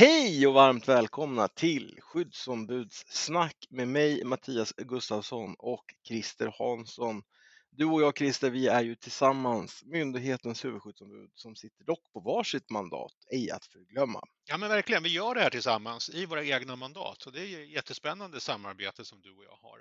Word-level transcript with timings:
Hej 0.00 0.46
och 0.46 0.54
varmt 0.54 0.88
välkomna 0.88 1.48
till 1.48 1.98
skyddsombudssnack 2.00 3.56
med 3.70 3.88
mig 3.88 4.24
Mattias 4.24 4.72
Gustafsson 4.76 5.54
och 5.58 5.84
Christer 6.08 6.54
Hansson. 6.58 7.22
Du 7.70 7.84
och 7.84 8.02
jag 8.02 8.18
Christer, 8.18 8.50
vi 8.50 8.68
är 8.68 8.82
ju 8.82 8.94
tillsammans 8.94 9.82
myndighetens 9.84 10.64
huvudskyddsombud 10.64 11.30
som 11.34 11.56
sitter 11.56 11.84
dock 11.84 12.12
på 12.12 12.20
varsitt 12.20 12.70
mandat, 12.70 13.12
ej 13.32 13.50
att 13.50 13.64
förglömma. 13.64 14.20
Ja 14.44 14.56
men 14.56 14.68
verkligen, 14.68 15.02
vi 15.02 15.08
gör 15.08 15.34
det 15.34 15.40
här 15.40 15.50
tillsammans 15.50 16.10
i 16.10 16.26
våra 16.26 16.44
egna 16.44 16.76
mandat 16.76 17.26
och 17.26 17.32
det 17.32 17.46
är 17.46 17.62
ett 17.62 17.70
jättespännande 17.70 18.40
samarbete 18.40 19.04
som 19.04 19.20
du 19.20 19.30
och 19.30 19.44
jag 19.44 19.58
har. 19.62 19.80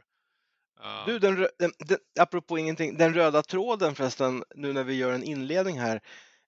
Du, 1.06 1.20
den, 1.20 1.36
den, 1.36 1.72
den, 1.88 1.98
apropå 2.20 2.58
ingenting, 2.58 2.98
den 2.98 3.14
röda 3.14 3.44
tråden 3.44 3.96
förresten, 3.96 4.44
nu 4.56 4.74
när 4.74 4.84
vi 4.84 4.94
gör 4.94 5.14
en 5.14 5.24
inledning 5.24 5.80
här, 5.80 6.02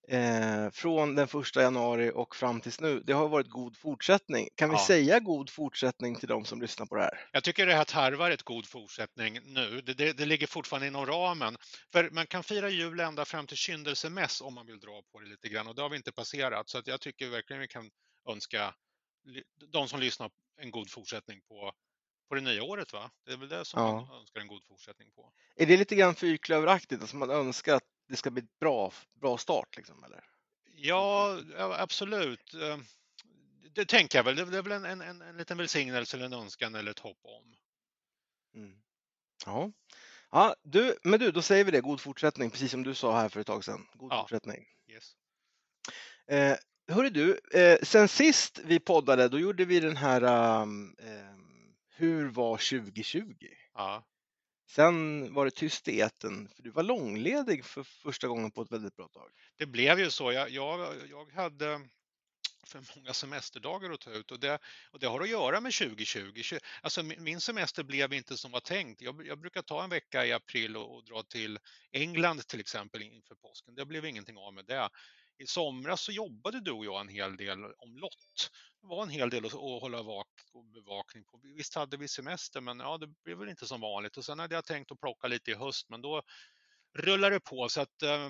eh, 0.08 0.70
från 0.72 1.16
den 1.16 1.28
första 1.28 1.62
januari 1.62 2.12
och 2.16 2.36
fram 2.36 2.62
tills 2.62 2.80
nu, 2.80 3.00
det 3.00 3.14
har 3.14 3.30
varit 3.30 3.50
god 3.50 3.78
fortsättning. 3.78 4.50
Kan 4.56 4.70
vi 4.70 4.78
säga 4.78 5.20
god 5.20 5.50
fortsättning 5.50 6.16
till 6.16 6.28
de 6.28 6.46
som 6.46 6.62
lyssnar 6.62 6.86
på 6.86 6.96
det 6.96 7.02
här? 7.02 7.28
Jag 7.32 7.44
tycker 7.44 7.66
det 7.66 7.76
här 7.76 7.84
tarvar 7.84 8.32
ett 8.32 8.44
god 8.44 8.66
fortsättning 8.68 9.40
nu. 9.44 9.82
Det, 9.82 9.94
det, 9.94 10.14
det 10.14 10.26
ligger 10.26 10.48
fortfarande 10.48 10.88
inom 10.88 11.06
ramen. 11.06 11.58
För 11.92 12.10
man 12.10 12.28
kan 12.28 12.44
fira 12.44 12.70
jul 12.70 13.00
ända 13.00 13.26
fram 13.26 13.48
till 13.48 13.58
kyndelsemäss 13.58 14.42
om 14.42 14.54
man 14.54 14.66
vill 14.66 14.80
dra 14.80 15.02
på 15.12 15.20
det 15.20 15.30
lite 15.30 15.50
grann 15.50 15.68
och 15.68 15.76
det 15.76 15.82
har 15.82 15.90
vi 15.90 15.98
inte 15.98 16.12
passerat. 16.12 16.70
Så 16.70 16.78
att 16.78 16.88
jag 16.88 17.02
tycker 17.02 17.30
verkligen 17.30 17.62
vi 17.62 17.68
kan 17.68 17.90
önska 18.30 18.74
de 19.72 19.88
som 19.88 20.00
lyssnar 20.00 20.32
en 20.62 20.72
god 20.72 20.92
fortsättning 20.92 21.42
på 21.48 21.74
på 22.32 22.36
det 22.36 22.42
nya 22.42 22.64
året 22.64 22.94
va? 22.94 23.12
Det 23.26 23.32
är 23.32 23.38
väl 23.38 23.50
det 23.50 23.66
som 23.66 23.82
ja. 23.82 23.92
man 23.92 24.20
önskar 24.20 24.42
en 24.42 24.48
god 24.48 24.64
fortsättning 24.64 25.12
på. 25.12 25.32
Är 25.56 25.66
det 25.66 25.78
lite 25.78 25.96
grann 25.96 26.16
fyrklöveraktigt, 26.16 27.02
alltså 27.02 27.18
man 27.18 27.30
önskar 27.30 27.76
att 27.76 27.84
det 28.12 28.18
ska 28.18 28.32
bli 28.32 28.44
bra, 28.60 28.92
bra 29.14 29.38
start 29.38 29.78
liksom, 29.78 30.04
eller? 30.04 30.24
Ja, 30.76 31.40
absolut. 31.58 32.54
Eh, 32.54 32.78
det 33.76 33.86
tänker 33.86 34.18
jag 34.18 34.24
väl. 34.24 34.36
Det 34.36 34.58
är 34.58 34.62
väl 34.62 34.72
en, 34.72 34.86
en, 34.86 35.02
en, 35.02 35.22
en 35.22 35.38
liten 35.38 35.58
välsignelse 35.58 36.18
eller 36.18 36.26
en 36.26 36.34
önskan 36.34 36.76
eller 36.76 36.92
ett 36.92 37.00
hopp 37.00 37.20
om. 37.24 37.56
Mm. 38.56 38.82
Ja. 39.46 39.72
ja, 40.32 40.56
du, 40.64 40.98
men 41.04 41.20
du, 41.20 41.32
då 41.32 41.42
säger 41.42 41.64
vi 41.64 41.72
det. 41.72 41.82
God 41.82 42.02
fortsättning, 42.02 42.52
precis 42.52 42.72
som 42.72 42.84
du 42.84 42.96
sa 42.96 43.20
här 43.20 43.30
för 43.30 43.40
ett 43.40 43.48
tag 43.48 43.64
sedan. 43.64 43.88
God 43.94 44.12
ja. 44.12 44.22
fortsättning. 44.22 44.66
Yes. 44.88 45.16
Eh, 46.28 46.58
hörru 46.88 47.10
du, 47.10 47.40
eh, 47.54 47.80
sen 47.84 48.08
sist 48.08 48.60
vi 48.64 48.80
poddade, 48.80 49.28
då 49.28 49.40
gjorde 49.40 49.66
vi 49.66 49.80
den 49.80 49.98
här 49.98 50.24
um, 50.62 50.96
eh, 51.00 51.36
Hur 51.90 52.30
var 52.30 52.58
2020? 52.58 53.48
Ja. 53.74 54.04
Sen 54.76 55.34
var 55.34 55.46
det 55.46 55.52
tyst 55.52 55.88
i 55.88 56.00
eten, 56.00 56.50
för 56.56 56.64
du 56.64 56.70
var 56.70 56.84
långledig 56.84 57.66
för 57.66 57.84
första 57.84 58.28
gången 58.28 58.52
på 58.52 58.62
ett 58.62 58.72
väldigt 58.72 58.96
bra 58.96 59.08
tag. 59.08 59.32
Det 59.58 59.66
blev 59.66 60.00
ju 60.00 60.12
så. 60.12 60.32
Jag, 60.32 60.50
jag, 60.50 60.96
jag 61.10 61.32
hade 61.32 61.82
för 62.64 62.84
många 62.96 63.14
semesterdagar 63.14 63.92
att 63.92 64.00
ta 64.00 64.12
ut 64.12 64.32
och 64.32 64.40
det, 64.40 64.60
och 64.92 65.00
det 65.00 65.08
har 65.08 65.22
att 65.22 65.30
göra 65.30 65.62
med 65.62 65.74
2020. 65.74 66.42
Alltså 66.82 67.04
min 67.04 67.42
semester 67.42 67.84
blev 67.84 68.14
inte 68.14 68.38
som 68.38 68.52
var 68.52 68.60
tänkt. 68.60 69.02
Jag, 69.02 69.28
jag 69.28 69.40
brukar 69.40 69.62
ta 69.62 69.84
en 69.84 69.90
vecka 69.90 70.26
i 70.26 70.34
april 70.34 70.78
och, 70.78 70.96
och, 70.96 71.04
dra 71.06 71.24
till 71.24 71.60
England 71.92 72.48
till 72.48 72.60
exempel 72.60 73.02
inför 73.02 73.36
påsken. 73.36 73.76
Det 73.76 73.86
blev 73.86 74.06
ingenting 74.06 74.38
av 74.38 74.54
med 74.54 74.66
det. 74.66 74.90
I 75.42 75.48
somras 75.48 76.02
så 76.02 76.12
jobbade 76.12 76.60
du 76.60 76.72
och 76.72 76.86
jag 76.86 77.02
en 77.02 77.10
hel 77.10 77.38
del 77.38 77.66
omlott 77.78 78.52
det 78.82 78.88
var 78.88 79.04
en 79.04 79.10
hel 79.10 79.30
del 79.30 79.46
att, 79.46 79.52
hålla 79.52 80.02
vak 80.02 80.28
och 80.52 80.66
bevakning 80.66 81.24
på. 81.24 81.40
Visst 81.44 81.76
hade 81.76 81.98
vi 81.98 82.08
semester, 82.08 82.62
men 82.62 82.80
ja, 82.80 82.98
det 82.98 83.08
blev 83.24 83.38
väl 83.38 83.50
inte 83.50 83.68
som 83.68 83.82
vanligt. 83.82 84.18
Och 84.18 84.26
sen 84.26 84.40
hade 84.40 84.56
jag 84.56 84.66
tänkt 84.66 84.92
att 84.92 85.00
plocka 85.00 85.28
lite 85.28 85.52
i 85.52 85.56
höst, 85.56 85.90
men 85.90 86.02
då 86.02 86.22
rullar 86.94 87.32
det 87.32 87.40
på 87.40 87.70
så 87.70 87.82
att 87.82 88.02
eh, 88.02 88.30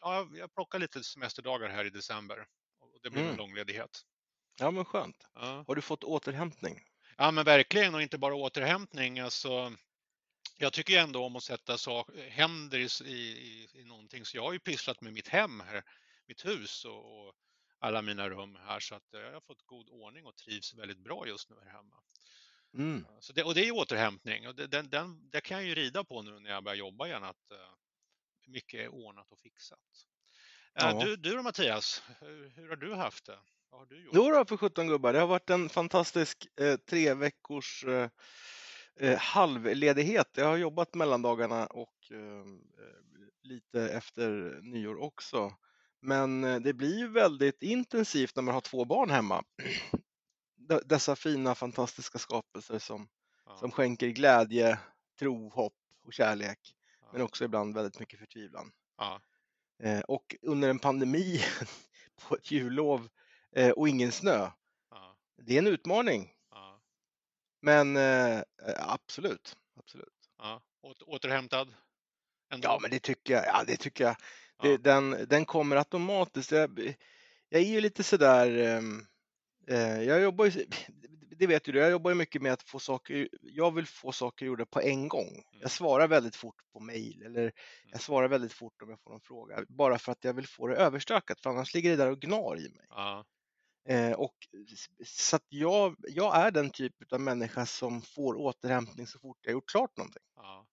ja, 0.00 0.28
jag 0.34 0.54
plockar 0.54 0.78
lite 0.78 1.04
semesterdagar 1.04 1.68
här 1.68 1.84
i 1.84 1.90
december 1.90 2.46
och 2.80 2.98
det 3.02 3.10
blir 3.10 3.20
mm. 3.20 3.32
en 3.32 3.38
långledighet. 3.38 4.00
Ja, 4.58 4.70
men 4.70 4.84
skönt. 4.84 5.28
Ja. 5.34 5.64
Har 5.66 5.74
du 5.74 5.82
fått 5.82 6.04
återhämtning? 6.04 6.80
Ja, 7.16 7.30
men 7.30 7.44
verkligen 7.44 7.94
och 7.94 8.02
inte 8.02 8.18
bara 8.18 8.34
återhämtning. 8.34 9.18
Alltså, 9.18 9.72
jag 10.60 10.72
tycker 10.72 10.98
ändå 10.98 11.24
om 11.24 11.36
att 11.36 11.42
sätta 11.42 11.78
sak, 11.78 12.10
händer 12.28 12.78
i, 12.78 13.10
i, 13.12 13.68
i 13.72 13.84
någonting, 13.84 14.24
så 14.24 14.36
jag 14.36 14.42
har 14.42 14.52
ju 14.52 14.58
pysslat 14.58 15.00
med 15.00 15.12
mitt 15.12 15.28
hem 15.28 15.60
här, 15.60 15.82
mitt 16.26 16.44
hus 16.44 16.84
och, 16.84 17.26
och 17.26 17.34
alla 17.78 18.02
mina 18.02 18.28
rum 18.30 18.58
här 18.66 18.80
så 18.80 18.94
att 18.94 19.14
eh, 19.14 19.20
jag 19.20 19.32
har 19.32 19.40
fått 19.40 19.66
god 19.66 19.88
ordning 19.88 20.26
och 20.26 20.36
trivs 20.36 20.74
väldigt 20.74 20.98
bra 20.98 21.26
just 21.26 21.50
nu 21.50 21.56
här 21.64 21.72
hemma. 21.72 22.02
Mm. 22.74 23.06
Så 23.20 23.32
det, 23.32 23.44
och 23.44 23.54
det 23.54 23.68
är 23.68 23.72
återhämtning 23.72 24.48
och 24.48 24.54
det, 24.54 24.66
den, 24.66 24.90
den, 24.90 25.30
det 25.30 25.40
kan 25.40 25.56
jag 25.56 25.66
ju 25.66 25.74
rida 25.74 26.04
på 26.04 26.22
nu 26.22 26.40
när 26.40 26.50
jag 26.50 26.64
börjar 26.64 26.76
jobba 26.76 27.06
igen 27.06 27.24
att 27.24 27.50
uh, 27.52 27.58
mycket 28.46 28.80
är 28.80 28.88
ordnat 28.88 29.32
och 29.32 29.38
fixat. 29.38 29.78
Uh, 30.82 30.88
ja. 30.88 31.04
Du, 31.04 31.16
du 31.16 31.36
då 31.36 31.42
Mattias, 31.42 32.02
hur, 32.20 32.48
hur, 32.48 32.68
har 32.68 32.76
du 32.76 32.94
haft 32.94 33.24
det? 33.26 33.38
Vad 33.70 33.80
har 33.80 33.86
du 33.86 34.04
gjort? 34.04 34.14
Jo 34.14 34.30
då, 34.30 34.44
för 34.44 34.56
17 34.56 34.88
gubbar, 34.88 35.12
det 35.12 35.18
har 35.18 35.26
varit 35.26 35.50
en 35.50 35.68
fantastisk 35.68 36.46
eh, 36.60 36.76
tre 36.76 37.14
veckors 37.14 37.84
eh, 37.84 38.10
halvledighet. 39.18 40.28
Jag 40.34 40.46
har 40.46 40.56
jobbat 40.56 40.94
mellandagarna 40.94 41.66
och 41.66 42.12
lite 43.48 43.88
efter 43.88 44.60
nyår 44.62 45.02
också. 45.02 45.52
Men 46.00 46.44
eh, 46.44 46.60
det 46.60 46.72
blir 46.72 46.98
ju 46.98 47.08
väldigt 47.08 47.62
intensivt 47.62 48.36
när 48.36 48.42
man 48.42 48.54
har 48.54 48.60
två 48.60 48.84
barn 48.84 49.10
hemma. 49.10 49.44
Dessa 50.84 51.16
fina 51.16 51.54
fantastiska 51.54 52.18
skapelser 52.18 52.78
som, 52.78 53.08
ja. 53.46 53.56
som 53.56 53.70
skänker 53.70 54.08
glädje, 54.08 54.78
tro, 55.18 55.48
hopp 55.48 55.76
och 56.04 56.12
kärlek. 56.12 56.74
Ja. 57.00 57.06
Men 57.12 57.22
också 57.22 57.44
ibland 57.44 57.74
väldigt 57.74 58.00
mycket 58.00 58.18
förtvivlan. 58.18 58.72
Ja. 58.98 59.20
Eh, 59.82 60.00
och 60.00 60.36
under 60.42 60.70
en 60.70 60.78
pandemi 60.78 61.40
på 62.28 62.36
ett 62.36 62.50
jullov 62.50 63.08
eh, 63.52 63.70
och 63.70 63.88
ingen 63.88 64.12
snö. 64.12 64.50
Det 65.42 65.54
är 65.54 65.58
en 65.58 65.66
utmaning. 65.66 66.32
Men 67.60 67.96
absolut, 68.76 69.56
absolut. 69.76 70.14
Återhämtad? 71.06 71.74
Ändå. 72.52 72.68
Ja, 72.68 72.78
men 72.82 72.90
det 72.90 72.98
tycker 72.98 73.34
jag. 73.34 73.46
Ja, 73.46 73.64
det 73.66 73.76
tycker 73.76 74.04
jag. 74.04 74.16
Det, 74.62 74.76
den, 74.76 75.26
den 75.28 75.44
kommer 75.44 75.76
automatiskt. 75.76 76.52
Jag, 76.52 76.94
jag 77.48 77.60
är 77.62 77.66
ju 77.66 77.80
lite 77.80 78.02
sådär, 78.02 78.58
ehm, 78.58 79.06
eh, 79.68 80.02
jag 80.02 80.20
jobbar 80.20 80.44
ju, 80.44 80.66
det 81.38 81.46
vet 81.46 81.64
du, 81.64 81.78
jag 81.78 81.90
jobbar 81.90 82.10
ju 82.10 82.14
mycket 82.14 82.42
med 82.42 82.52
att 82.52 82.62
få 82.62 82.78
saker, 82.78 83.28
jag 83.42 83.74
vill 83.74 83.86
få 83.86 84.12
saker 84.12 84.46
gjorda 84.46 84.66
på 84.66 84.80
en 84.80 85.08
gång. 85.08 85.42
Jag 85.50 85.56
mm. 85.56 85.68
svarar 85.68 86.08
väldigt 86.08 86.36
fort 86.36 86.56
på 86.72 86.80
mejl 86.80 87.22
eller 87.22 87.40
mm. 87.40 87.52
jag 87.92 88.00
svarar 88.00 88.28
väldigt 88.28 88.52
fort 88.52 88.82
om 88.82 88.90
jag 88.90 89.00
får 89.00 89.14
en 89.14 89.20
fråga, 89.20 89.64
bara 89.68 89.98
för 89.98 90.12
att 90.12 90.24
jag 90.24 90.34
vill 90.34 90.48
få 90.48 90.66
det 90.66 90.76
överstökat, 90.76 91.40
för 91.40 91.50
annars 91.50 91.74
ligger 91.74 91.90
det 91.90 91.96
där 91.96 92.10
och 92.10 92.20
gnar 92.20 92.56
i 92.56 92.68
mig. 92.68 92.86
Ja. 92.88 93.24
Eh, 93.88 94.12
och, 94.12 94.34
så 95.04 95.36
att 95.36 95.46
jag, 95.48 95.96
jag 95.98 96.36
är 96.36 96.50
den 96.50 96.70
typ 96.70 97.12
av 97.12 97.20
människa 97.20 97.66
som 97.66 98.02
får 98.02 98.34
återhämtning 98.34 99.06
så 99.06 99.18
fort 99.18 99.38
jag 99.42 99.52
gjort 99.52 99.70
klart 99.70 99.96
någonting. 99.96 100.22
Ja. 100.36 100.66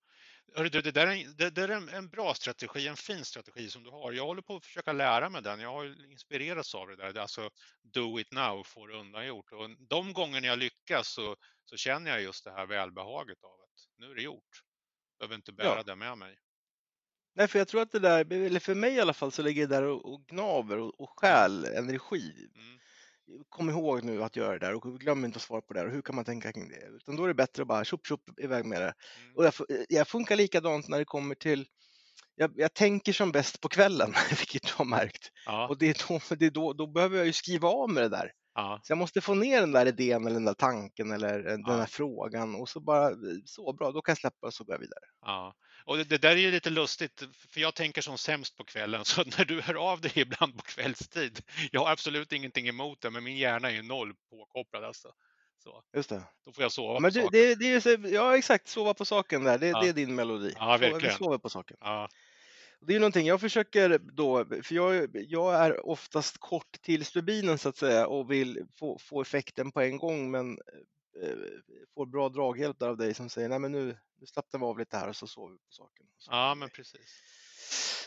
Hörru, 0.56 0.70
det, 0.70 0.92
där 0.92 1.08
är, 1.08 1.38
det, 1.38 1.50
det 1.50 1.62
är 1.64 1.70
en, 1.70 1.90
en, 1.90 2.10
bra 2.10 2.34
strategi, 2.34 2.88
en 2.88 2.96
fin 2.96 3.26
strategi 3.26 3.70
som 3.70 3.84
du 3.84 3.90
har. 3.90 4.12
Jag 4.12 4.26
håller 4.26 4.42
på 4.42 4.56
att 4.56 4.66
försöka 4.66 4.94
lära 4.94 5.30
mig 5.30 5.42
den. 5.42 5.60
Jag 5.60 5.72
har 5.72 6.12
inspirerats 6.12 6.76
av 6.76 6.88
det 6.88 6.96
där. 6.96 7.14
Det 7.14 7.20
är 7.20 7.22
alltså 7.22 7.50
do 7.82 8.20
it 8.20 8.32
now, 8.32 8.64
få 8.64 8.88
det 8.88 8.98
undangjort. 8.98 9.52
Och 9.52 9.70
de 9.90 10.14
gånger 10.14 10.42
jag 10.42 10.60
lyckas 10.60 11.08
så, 11.08 11.36
så 11.66 11.78
känner 11.78 12.12
jag 12.12 12.22
just 12.22 12.44
det 12.44 12.52
här 12.52 12.66
välbehaget 12.66 13.44
av 13.44 13.62
att 13.62 13.98
nu 13.98 14.12
är 14.12 14.16
det 14.16 14.22
gjort. 14.22 14.62
Jag 15.12 15.20
behöver 15.20 15.36
inte 15.36 15.54
bära 15.54 15.78
ja. 15.78 15.84
det 15.84 15.96
med 15.96 16.18
mig. 16.18 16.38
Nej, 17.36 17.48
för 17.48 17.60
jag 17.60 17.68
tror 17.68 17.82
att 17.82 17.92
det 17.92 18.00
där, 18.00 18.34
eller 18.34 18.60
för 18.60 18.76
mig 18.76 18.94
i 18.94 19.00
alla 19.00 19.14
fall, 19.14 19.32
så 19.32 19.42
ligger 19.42 19.68
det 19.68 19.76
där 19.76 19.84
och, 19.84 20.14
och 20.14 20.26
gnaver 20.26 20.78
och, 20.78 21.02
och 21.02 21.20
stjäl 21.20 21.66
energi. 21.66 22.50
Mm 22.56 22.80
kom 23.50 23.70
ihåg 23.70 24.04
nu 24.04 24.24
att 24.24 24.36
göra 24.36 24.52
det 24.60 24.66
där 24.66 24.74
och 24.74 25.00
glöm 25.00 25.26
inte 25.26 25.38
att 25.38 25.42
svara 25.42 25.62
på 25.62 25.74
det 25.74 25.82
och 25.82 25.92
hur 25.92 26.02
kan 26.02 26.16
man 26.16 26.26
tänka 26.26 26.52
kring 26.52 26.70
det? 26.70 26.88
Utan 26.96 27.16
då 27.16 27.24
är 27.24 27.28
det 27.28 27.34
bättre 27.34 27.62
att 27.62 27.68
bara 27.68 27.84
tjopp 27.84 28.08
tjopp 28.08 28.40
iväg 28.40 28.66
med 28.66 28.82
det. 28.82 28.94
Mm. 29.22 29.36
Och 29.36 29.46
jag, 29.46 29.54
jag, 29.90 30.08
funkar 30.08 30.36
likadant 30.36 30.88
när 30.88 31.00
det 31.00 31.06
kommer 31.06 31.36
till 31.36 31.68
jag, 32.36 32.52
jag, 32.56 32.74
tänker 32.74 33.14
som 33.14 33.32
bäst 33.32 33.62
på 33.62 33.70
kvällen, 33.70 34.14
vilket 34.30 34.64
du 34.64 34.74
har 34.76 34.86
märkt. 34.86 35.32
Ja. 35.46 35.68
Och 35.68 35.78
det 35.78 35.90
är 35.90 36.08
då, 36.08 36.20
det 36.36 36.46
är 36.46 36.52
då, 36.52 36.74
då 36.74 36.88
behöver 36.88 37.18
jag 37.18 37.26
ju 37.26 37.34
skriva 37.34 37.68
av 37.68 37.90
med 37.90 38.04
det 38.04 38.10
där. 38.10 38.32
Ja. 38.56 38.80
Så 38.84 38.92
jag 38.92 38.98
måste 38.98 39.22
få 39.22 39.34
ner 39.34 39.62
den 39.62 39.72
där 39.72 39.86
idén 39.86 40.26
eller 40.26 40.34
den 40.34 40.46
där 40.46 40.54
tanken 40.54 41.12
eller 41.12 41.44
ja. 41.44 41.50
den 41.50 41.64
där 41.64 41.86
frågan 41.86 42.56
och 42.56 42.70
så 42.70 42.80
bara 42.80 43.12
så 43.46 43.74
bra, 43.74 43.92
då 43.92 44.02
kan 44.02 44.12
jag 44.12 44.18
släppa 44.18 44.48
och 44.48 44.54
så 44.54 44.64
går 44.64 44.74
jag 44.74 44.80
vidare. 44.80 45.06
Ja. 45.22 45.54
Och 45.86 45.98
det, 45.98 46.04
det, 46.04 46.18
där 46.18 46.32
är 46.32 46.36
ju 46.36 46.52
lite 46.52 46.70
lustigt, 46.70 47.24
för 47.50 47.62
jag 47.62 47.76
tänker 47.76 48.02
som 48.02 48.18
sämst 48.18 48.58
på 48.58 48.64
kvällen, 48.64 49.06
så 49.06 49.24
när 49.38 49.46
du 49.46 49.62
hör 49.62 49.92
av 49.92 50.02
dig 50.02 50.12
ibland 50.16 50.58
på 50.58 50.64
kvällstid, 50.64 51.42
jag 51.72 51.82
har 51.82 51.92
absolut 51.92 52.32
ingenting 52.32 52.68
emot 52.68 53.02
det, 53.02 53.10
men 53.10 53.24
min 53.24 53.38
hjärna 53.38 53.70
är 53.72 53.74
ju 53.74 53.82
noll 53.82 54.14
påkopplad 54.30 54.84
alltså. 54.84 55.14
Så. 55.64 55.84
Just 55.96 56.10
det. 56.10 56.24
Då 56.46 56.52
får 56.52 56.62
jag 56.62 56.72
sova 56.72 57.00
men 57.00 57.12
på 57.12 57.18
det, 57.18 57.24
saken. 57.24 57.40
Det, 57.40 57.56
det 57.56 57.86
är, 57.86 58.14
ja, 58.14 58.38
exakt, 58.38 58.68
sova 58.68 58.94
på 58.94 59.06
saken 59.06 59.44
där, 59.44 59.58
det, 59.58 59.68
ja. 59.68 59.82
det 59.82 59.90
är 59.90 59.94
din 59.94 60.16
melodi. 60.16 60.54
Ja, 60.60 60.78
verkligen. 60.78 61.00
Vi 61.00 61.10
sover 61.10 61.38
på 61.38 61.50
saken. 61.50 61.78
Ja. 61.80 62.10
Det 62.82 62.96
är 62.96 63.00
någonting 63.00 63.28
jag 63.28 63.42
försöker 63.42 64.00
då, 64.00 64.46
för 64.46 64.76
jag, 64.76 65.10
jag 65.14 65.66
är 65.66 65.86
oftast 65.86 66.38
kort 66.38 66.82
till 66.82 67.06
stubinen 67.06 67.58
så 67.58 67.70
att 67.70 67.78
säga 67.78 68.08
och 68.08 68.32
vill 68.32 68.66
få, 68.80 68.98
få 69.00 69.22
effekten 69.22 69.72
på 69.72 69.82
en 69.82 69.98
gång 69.98 70.32
men 70.32 70.58
får 71.94 72.06
bra 72.06 72.30
draghjälp 72.30 72.80
där 72.80 72.88
av 72.88 72.98
dig 72.98 73.14
som 73.14 73.30
säger 73.30 73.50
nej 73.50 73.60
men 73.60 73.72
nu, 73.72 73.98
nu 74.20 74.26
slappnar 74.26 74.60
vi 74.60 74.66
av 74.66 74.80
lite 74.80 74.98
här 74.98 75.10
och 75.10 75.16
så 75.16 75.28
sover 75.28 75.52
vi 75.52 75.58
på 75.58 75.72
saken. 75.72 76.06
Ja 76.30 76.56
men 76.56 76.70
precis. 76.70 77.22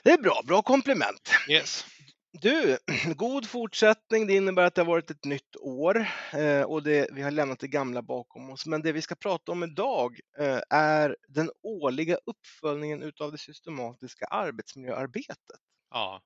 Det 0.03 0.11
är 0.11 0.19
bra, 0.19 0.41
bra 0.47 0.63
komplement. 0.63 1.31
Yes. 1.49 1.85
Du, 2.33 2.79
god 3.17 3.49
fortsättning. 3.49 4.27
Det 4.27 4.35
innebär 4.35 4.63
att 4.63 4.75
det 4.75 4.81
har 4.81 4.87
varit 4.87 5.11
ett 5.11 5.25
nytt 5.25 5.57
år 5.57 6.07
eh, 6.33 6.63
och 6.63 6.83
det, 6.83 7.09
vi 7.13 7.23
har 7.23 7.31
lämnat 7.31 7.61
det 7.61 7.69
gamla 7.69 8.03
bakom 8.03 8.51
oss. 8.51 8.67
Men 8.67 8.83
det 8.83 8.93
vi 8.93 9.03
ska 9.03 9.15
prata 9.15 9.53
om 9.53 9.63
idag 9.63 10.21
eh, 10.39 10.61
är 10.71 11.17
den 11.29 11.51
årliga 11.63 12.19
uppföljningen 12.27 13.03
utav 13.03 13.33
det 13.33 13.39
systematiska 13.39 14.27
arbetsmiljöarbetet. 14.27 15.61
Ja, 15.91 16.23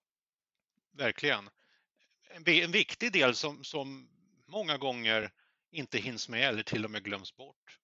verkligen. 0.99 1.51
En, 2.35 2.49
en 2.49 2.73
viktig 2.73 3.13
del 3.13 3.35
som, 3.35 3.65
som 3.65 4.09
många 4.47 4.79
gånger 4.79 5.31
inte 5.73 5.99
hinns 5.99 6.29
med 6.29 6.49
eller 6.49 6.63
till 6.63 6.85
och 6.85 6.91
med 6.91 7.05
glöms 7.05 7.37
bort. 7.37 7.79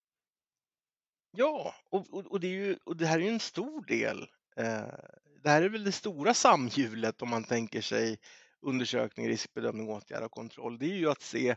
Ja, 1.31 1.75
och, 1.90 2.14
och, 2.14 2.26
och 2.26 2.40
det, 2.40 2.46
är 2.46 2.52
ju, 2.52 2.79
och 2.85 2.96
det 2.96 3.06
här 3.06 3.19
är 3.19 3.23
ju 3.23 3.29
en 3.29 3.40
stor 3.40 3.85
del. 3.85 4.23
Eh, 4.56 4.94
det 5.43 5.50
här 5.50 5.62
är 5.62 5.69
väl 5.69 5.85
det 5.85 5.93
stora 5.93 6.35
samhjulet 6.35 7.23
om 7.23 7.31
man 7.31 7.44
tänker 7.44 7.81
sig 7.81 8.19
undersökning, 8.61 9.29
riskbedömning, 9.29 9.88
åtgärd 9.88 10.23
och 10.23 10.31
kontroll. 10.31 10.79
Det 10.79 10.87
är 10.87 10.96
ju 10.96 11.11
att 11.11 11.23
se 11.23 11.56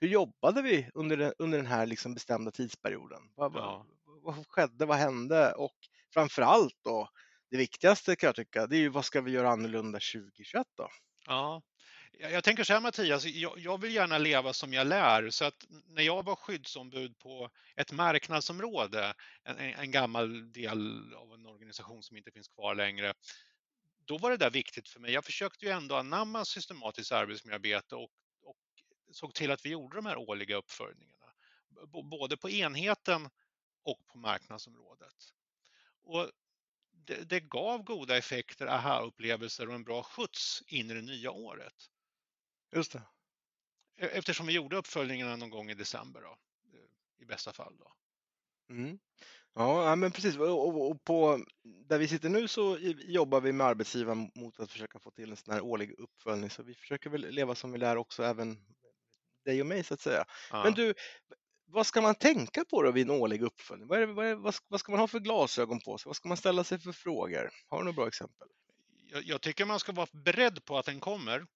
hur 0.00 0.08
jobbade 0.08 0.62
vi 0.62 0.90
under 0.94 1.16
den, 1.16 1.32
under 1.38 1.58
den 1.58 1.66
här 1.66 1.86
liksom 1.86 2.14
bestämda 2.14 2.50
tidsperioden? 2.50 3.22
Vad, 3.34 3.54
ja. 3.54 3.86
vad, 4.04 4.36
vad 4.36 4.46
skedde? 4.48 4.86
Vad 4.86 4.96
hände? 4.96 5.52
Och 5.52 5.76
framför 6.14 6.42
allt 6.42 6.78
då, 6.84 7.08
det 7.50 7.56
viktigaste 7.56 8.16
kan 8.16 8.26
jag 8.26 8.36
tycka, 8.36 8.66
det 8.66 8.76
är 8.76 8.80
ju 8.80 8.88
vad 8.88 9.04
ska 9.04 9.20
vi 9.20 9.30
göra 9.30 9.50
annorlunda 9.50 9.98
2021 9.98 10.66
då? 10.76 10.88
Ja, 11.26 11.62
jag 12.30 12.44
tänker 12.44 12.64
så 12.64 12.72
här 12.72 12.80
Mattias, 12.80 13.24
jag, 13.56 13.80
vill 13.80 13.94
gärna 13.94 14.18
leva 14.18 14.52
som 14.52 14.72
jag 14.72 14.86
lär. 14.86 15.30
Så 15.30 15.44
att 15.44 15.66
när 15.86 16.02
jag 16.02 16.24
var 16.24 16.36
skyddsombud 16.36 17.18
på 17.18 17.50
ett 17.76 17.92
marknadsområde, 17.92 19.14
en, 19.44 19.56
en 19.58 19.90
gammal 19.90 20.52
del 20.52 21.14
av 21.14 21.34
en 21.34 21.46
organisation 21.46 22.02
som 22.02 22.16
inte 22.16 22.30
finns 22.30 22.48
kvar 22.48 22.74
längre, 22.74 23.14
då 24.04 24.18
var 24.18 24.30
det 24.30 24.36
där 24.36 24.50
viktigt 24.50 24.88
för 24.88 25.00
mig. 25.00 25.12
Jag 25.12 25.24
försökte 25.24 25.66
ju 25.66 25.70
ändå 25.70 25.96
anamma 25.96 26.44
systematiskt 26.44 27.12
arbetsmiljöarbete 27.12 27.94
och, 27.94 28.10
och 28.42 28.56
såg 29.12 29.34
till 29.34 29.50
att 29.50 29.66
vi 29.66 29.70
gjorde 29.70 29.96
de 29.96 30.06
här 30.06 30.16
årliga 30.16 30.56
uppföljningarna. 30.56 31.26
Både 32.10 32.36
på 32.36 32.50
enheten 32.50 33.28
och 33.84 34.06
på 34.08 34.18
marknadsområdet. 34.18 35.14
Och 36.02 36.30
det, 36.90 37.28
det 37.28 37.40
gav 37.40 37.82
goda 37.82 38.16
effekter, 38.16 38.66
aha-upplevelser 38.66 39.68
och 39.68 39.74
en 39.74 39.84
bra 39.84 40.02
skjuts 40.02 40.62
in 40.66 40.90
i 40.90 40.94
det 40.94 41.02
nya 41.02 41.30
året. 41.30 41.91
Just 42.72 42.92
det. 42.92 43.02
E-, 43.98 44.10
eftersom 44.12 44.46
vi 44.46 44.52
gjorde 44.52 44.76
uppföljningarna 44.76 45.36
någon 45.36 45.50
gång 45.50 45.70
i 45.70 45.74
december 45.74 46.20
då, 46.20 46.36
i 47.18 47.24
bästa 47.24 47.52
fall. 47.52 47.76
Då. 47.78 47.92
Mm. 48.74 48.98
Ja, 49.54 49.96
men 49.96 50.12
precis. 50.12 50.36
Och 50.36 51.04
på, 51.04 51.44
där 51.62 51.98
vi 51.98 52.08
sitter 52.08 52.28
nu 52.28 52.48
så 52.48 52.78
jobbar 52.98 53.40
vi 53.40 53.52
med 53.52 53.66
arbetsgivaren 53.66 54.30
mot 54.34 54.60
att 54.60 54.70
försöka 54.70 54.98
få 54.98 55.10
till 55.10 55.30
en 55.30 55.36
sån 55.36 55.54
här 55.54 55.64
årlig 55.64 55.94
uppföljning. 55.98 56.50
Så 56.50 56.62
vi 56.62 56.74
försöker 56.74 57.10
väl 57.10 57.20
leva 57.30 57.54
som 57.54 57.72
vi 57.72 57.78
lär 57.78 57.96
också, 57.96 58.22
även 58.22 58.56
dig 59.44 59.60
och 59.60 59.66
mig 59.66 59.84
så 59.84 59.94
att 59.94 60.00
säga. 60.00 60.24
Ja. 60.50 60.64
Men 60.64 60.72
du, 60.74 60.94
vad 61.66 61.86
ska 61.86 62.00
man 62.00 62.14
tänka 62.14 62.64
på 62.64 62.82
då 62.82 62.90
vid 62.90 63.10
en 63.10 63.20
årlig 63.20 63.42
uppföljning? 63.42 63.88
Vad, 63.88 64.02
är, 64.02 64.06
vad, 64.06 64.26
är, 64.26 64.34
vad, 64.68 64.80
ska 64.80 64.92
man 64.92 65.00
ha 65.00 65.08
för 65.08 65.20
glasögon 65.20 65.80
på 65.80 65.98
sig? 65.98 66.08
Vad 66.08 66.16
ska 66.16 66.28
man 66.28 66.36
ställa 66.36 66.64
sig 66.64 66.78
för 66.78 66.92
frågor? 66.92 67.50
Har 67.68 67.78
du 67.78 67.84
några 67.84 67.96
bra 67.96 68.08
exempel? 68.08 68.48
Jag, 69.12 69.22
jag 69.22 69.40
tycker 69.40 69.64
man 69.64 69.78
ska 69.78 69.92
vara 69.92 70.06
beredd 70.12 70.64
på 70.64 70.78
att 70.78 70.86
den 70.86 71.00
kommer 71.00 71.46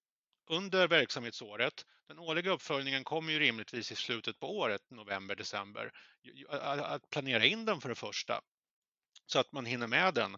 under 0.47 0.89
verksamhetsåret. 0.89 1.87
Den 2.09 2.19
årliga 2.19 2.51
uppföljningen 2.51 3.05
kommer 3.05 3.33
ju 3.33 3.39
rimligtvis 3.39 3.93
i 3.93 3.97
slutet 3.97 4.41
på 4.41 4.59
året, 4.59 4.91
november, 4.91 5.35
december. 5.35 5.93
Att 6.49 7.11
planera 7.11 7.45
in 7.45 7.65
den 7.65 7.81
för 7.81 7.89
det 7.89 7.95
första, 7.95 8.41
så 9.27 9.39
att 9.39 9.53
man 9.53 9.67
hinner 9.67 9.87
med 9.87 10.15
den 10.15 10.35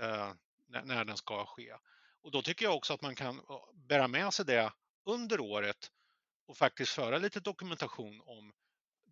eh, 0.00 0.32
när 0.68 1.04
den 1.04 1.16
ska 1.16 1.46
ske. 1.46 1.74
Och 2.22 2.30
då 2.30 2.42
tycker 2.42 2.64
jag 2.64 2.76
också 2.76 2.94
att 2.94 3.02
man 3.02 3.14
kan 3.14 3.40
bära 3.74 4.08
med 4.08 4.34
sig 4.34 4.44
det 4.44 4.72
under 5.04 5.40
året 5.40 5.90
och 6.46 6.56
faktiskt 6.56 6.92
föra 6.92 7.18
lite 7.18 7.40
dokumentation 7.40 8.22
om 8.26 8.52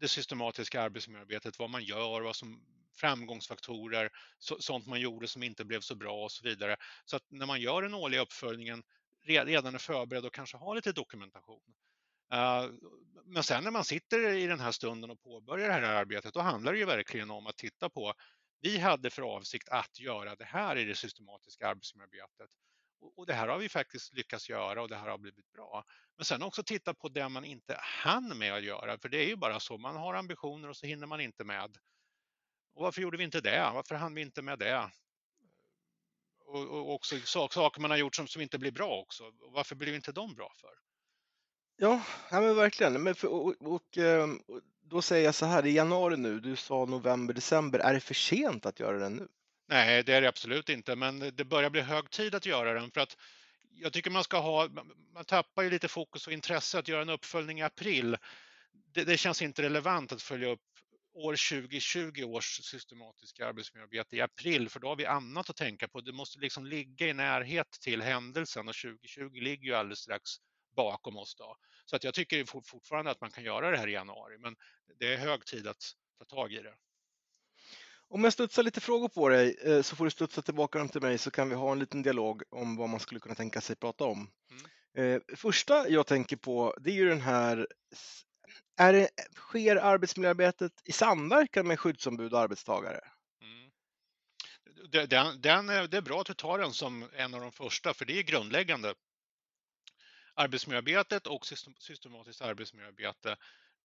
det 0.01 0.09
systematiska 0.09 0.83
arbetsmiljöarbetet, 0.83 1.59
vad 1.59 1.71
man 1.71 1.85
gör, 1.85 2.21
vad 2.21 2.37
som 2.37 2.61
framgångsfaktorer, 2.97 4.11
sånt 4.39 4.87
man 4.87 5.01
gjorde 5.01 5.29
som 5.29 5.43
inte 5.43 5.65
blev 5.65 5.81
så 5.81 5.95
bra 5.95 6.25
och 6.25 6.33
så 6.33 6.45
vidare. 6.45 6.77
Så 7.05 7.17
att 7.17 7.23
när 7.29 7.47
man 7.47 7.61
gör 7.61 7.83
den 7.83 7.95
årliga 7.95 8.21
uppföljningen 8.21 8.83
redan 9.23 9.75
är 9.75 9.79
förberedd 9.79 10.25
och 10.25 10.35
kanske 10.35 10.57
har 10.57 10.75
lite 10.75 10.93
dokumentation. 10.93 11.75
Eh, 12.33 12.67
men 13.25 13.43
sen 13.43 13.65
när 13.65 13.71
man 13.71 13.85
sitter 13.85 14.29
i 14.33 14.47
den 14.47 14.61
här 14.61 14.73
stunden 14.73 15.11
och 15.11 15.21
påbörjar 15.21 15.69
det 15.69 15.87
här 15.87 15.95
arbetet, 15.95 16.35
då 16.35 16.41
handlar 16.41 16.73
det 16.73 16.79
ju 16.79 16.85
verkligen 16.85 17.31
om 17.31 17.47
att 17.47 17.57
titta 17.57 17.91
på 17.91 18.15
vi 18.61 18.79
hade 18.79 19.11
för 19.11 19.23
avsikt 19.23 19.69
att 19.69 20.01
göra 20.01 20.37
det 20.37 20.45
här 20.45 20.77
i 20.77 20.85
det 20.85 20.95
systematiska 20.95 21.69
arbetsmiljöarbetet. 21.69 22.51
Och 23.17 23.27
det 23.27 23.35
här 23.35 23.49
har 23.49 23.59
vi 23.59 23.69
faktiskt 23.69 24.13
lyckats 24.13 24.49
göra 24.49 24.83
och 24.83 24.89
det 24.89 24.97
här 24.97 25.09
har 25.09 25.19
blivit 25.19 25.53
bra. 25.53 25.85
Men 26.17 26.25
sen 26.25 26.43
också 26.43 26.63
titta 26.63 26.95
på 26.95 27.09
det 27.09 27.29
man 27.29 27.45
inte 27.45 27.77
hann 27.81 28.39
med 28.39 28.55
att 28.55 28.63
göra, 28.63 28.99
för 28.99 29.09
det 29.09 29.19
är 29.19 29.27
ju 29.27 29.37
bara 29.37 29.61
så, 29.61 29.79
man 29.79 29.97
har 29.97 30.15
ambitioner 30.15 30.69
och 30.69 30.77
så 30.77 30.87
hinner 30.87 31.07
man 31.07 31.21
inte 31.21 31.45
med. 31.45 31.77
Och 32.75 32.83
varför 32.83 33.03
gjorde 33.03 33.17
vi 33.17 33.25
inte 33.25 33.41
det? 33.41 33.71
Varför 33.75 33.95
hann 33.95 34.15
vi 34.15 34.23
inte 34.23 34.43
med 34.43 34.59
det? 34.59 34.91
Och, 36.49 36.69
och 36.69 36.95
också 36.95 37.17
saker 37.49 37.81
man 37.81 37.91
har 37.91 37.99
gjort 37.99 38.17
som, 38.17 38.29
som 38.29 38.43
inte 38.43 38.59
blir 38.59 38.73
bra 38.73 38.99
också. 38.99 39.25
Varför 39.41 39.75
blir 39.75 39.95
inte 39.95 40.13
de 40.13 40.35
bra 40.35 40.53
för? 40.61 40.71
Ja, 41.77 42.03
ja 42.31 42.41
men 42.41 42.57
verkligen. 42.57 43.03
Men 43.03 43.15
för, 43.15 43.29
och, 43.29 43.55
och, 43.61 43.99
ehm, 43.99 44.37
och, 44.47 44.61
då 44.83 45.03
säger 45.03 45.25
jag 45.25 45.35
så 45.35 45.47
här, 45.47 45.67
i 45.67 45.73
januari 45.73 46.17
nu, 46.17 46.41
du 46.41 46.57
sa 46.57 46.85
november, 46.85 47.35
december, 47.35 47.79
är 47.79 47.95
det 47.95 48.01
för 48.01 48.15
sent 48.15 48.67
att 48.67 48.81
göra 48.81 48.99
den 48.99 49.17
nu? 49.17 49.29
Nej, 49.69 50.03
det 50.03 50.13
är 50.13 50.21
det 50.21 50.29
absolut 50.29 50.69
inte, 50.69 50.97
men 50.97 51.19
det 51.19 51.45
börjar 51.45 51.71
bli 51.71 51.81
hög 51.81 52.11
tid 52.11 52.35
att 52.35 52.47
göra 52.47 52.75
den 52.75 52.91
för 52.91 53.01
att 53.01 53.17
jag 53.81 53.93
tycker 53.93 54.11
man 54.11 54.25
ska 54.25 54.39
ha, 54.39 54.69
man 55.15 55.25
tappar 55.25 55.63
ju 55.63 55.71
lite 55.71 55.89
fokus 55.89 56.27
och 56.27 56.33
intresse 56.33 56.79
att 56.79 56.89
göra 56.89 57.03
en 57.03 57.09
uppföljning 57.09 57.59
i 57.59 57.63
april. 57.63 58.17
Det, 58.93 59.05
det 59.05 59.17
känns 59.17 59.43
inte 59.43 59.63
relevant 59.63 60.13
att 60.13 60.23
följa 60.23 60.49
upp 60.49 60.78
år 61.19 61.61
2020 61.61 62.25
års 62.25 62.61
systematiska 62.65 63.47
arbetsmiljöarbete 63.47 64.17
i 64.17 64.21
april, 64.21 64.69
för 64.69 64.81
då 64.81 64.89
har 64.89 64.97
vi 64.97 65.07
annat 65.07 65.51
att 65.51 65.57
tänka 65.57 65.89
på. 65.89 66.01
Det 66.01 66.13
måste 66.13 66.39
liksom 66.39 66.67
ligga 66.67 67.07
i 67.07 67.13
närhet 67.13 67.71
till 67.81 68.03
händelsen 68.03 68.69
och 68.69 68.75
2020 68.75 69.41
ligger 69.41 69.65
ju 69.65 69.75
alldeles 69.75 69.99
strax 69.99 70.31
bakom 70.77 71.17
oss. 71.17 71.35
Då. 71.35 71.57
Så 71.85 71.97
att 71.97 72.05
jag 72.05 72.15
tycker 72.15 72.63
fortfarande 72.63 73.11
att 73.11 73.21
man 73.21 73.31
kan 73.31 73.45
göra 73.45 73.71
det 73.71 73.77
här 73.77 73.89
i 73.89 73.93
januari, 73.93 74.39
men 74.39 74.57
det 74.99 75.15
är 75.15 75.17
hög 75.17 75.47
tid 75.47 75.67
att 75.67 75.93
ta 76.19 76.25
tag 76.25 76.53
i 76.53 76.63
det. 76.63 76.75
Om 78.11 78.25
jag 78.25 78.33
studsar 78.33 78.63
lite 78.63 78.81
frågor 78.81 79.09
på 79.09 79.29
dig 79.29 79.57
eh, 79.65 79.83
så 79.83 79.97
får 79.97 80.05
du 80.05 80.11
studsa 80.11 80.43
tillbaka 80.43 80.79
dem 80.79 80.89
till 80.89 81.03
mig 81.03 81.19
så 81.19 81.31
kan 81.31 81.49
vi 81.49 81.55
ha 81.55 81.73
en 81.73 81.79
liten 81.79 82.03
dialog 82.03 82.43
om 82.51 82.77
vad 82.77 82.89
man 82.89 83.01
skulle 83.01 83.21
kunna 83.21 83.35
tänka 83.35 83.61
sig 83.61 83.77
prata 83.77 84.05
om. 84.05 84.31
Mm. 84.51 85.15
Eh, 85.15 85.37
första 85.37 85.89
jag 85.89 86.07
tänker 86.07 86.37
på 86.37 86.75
det 86.81 86.91
är 86.91 86.95
ju 86.95 87.09
den 87.09 87.21
här 87.21 87.67
är 88.79 88.93
det, 88.93 89.09
sker 89.35 89.77
arbetsmiljöarbetet 89.77 90.73
i 90.85 90.93
samverkan 90.93 91.67
med 91.67 91.81
skyddsombud 91.81 92.35
och 92.35 92.41
arbetstagare? 92.41 93.01
Mm. 93.43 93.71
Den, 95.09 95.41
den, 95.41 95.67
det 95.67 95.97
är 95.97 96.01
bra 96.01 96.21
att 96.21 96.27
du 96.27 96.35
tar 96.35 96.59
den 96.59 96.73
som 96.73 97.11
en 97.13 97.35
av 97.35 97.41
de 97.41 97.53
första, 97.53 97.95
för 97.95 98.05
det 98.05 98.19
är 98.19 98.23
grundläggande. 98.23 98.95
Arbetsmiljöarbetet 100.35 101.27
och 101.27 101.47
systematiskt 101.79 102.41
arbetsmiljöarbete, 102.41 103.37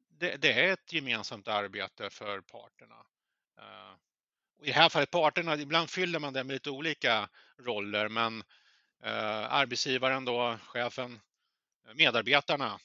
det, 0.09 0.35
det 0.41 0.53
är 0.53 0.73
ett 0.73 0.93
gemensamt 0.93 1.47
arbete 1.47 2.09
för 2.09 2.41
parterna. 2.41 3.05
Uh, 3.59 3.95
I 4.62 4.67
det 4.67 4.73
här 4.73 4.89
fallet 4.89 5.12
parterna, 5.12 5.55
ibland 5.55 5.89
fyller 5.89 6.19
man 6.19 6.33
det 6.33 6.43
med 6.43 6.53
lite 6.53 6.69
olika 6.69 7.29
roller, 7.59 8.09
men 8.09 8.38
uh, 9.05 9.53
arbetsgivaren 9.53 10.25
då, 10.25 10.57
chefen, 10.63 11.21
medarbetarna 11.93 12.79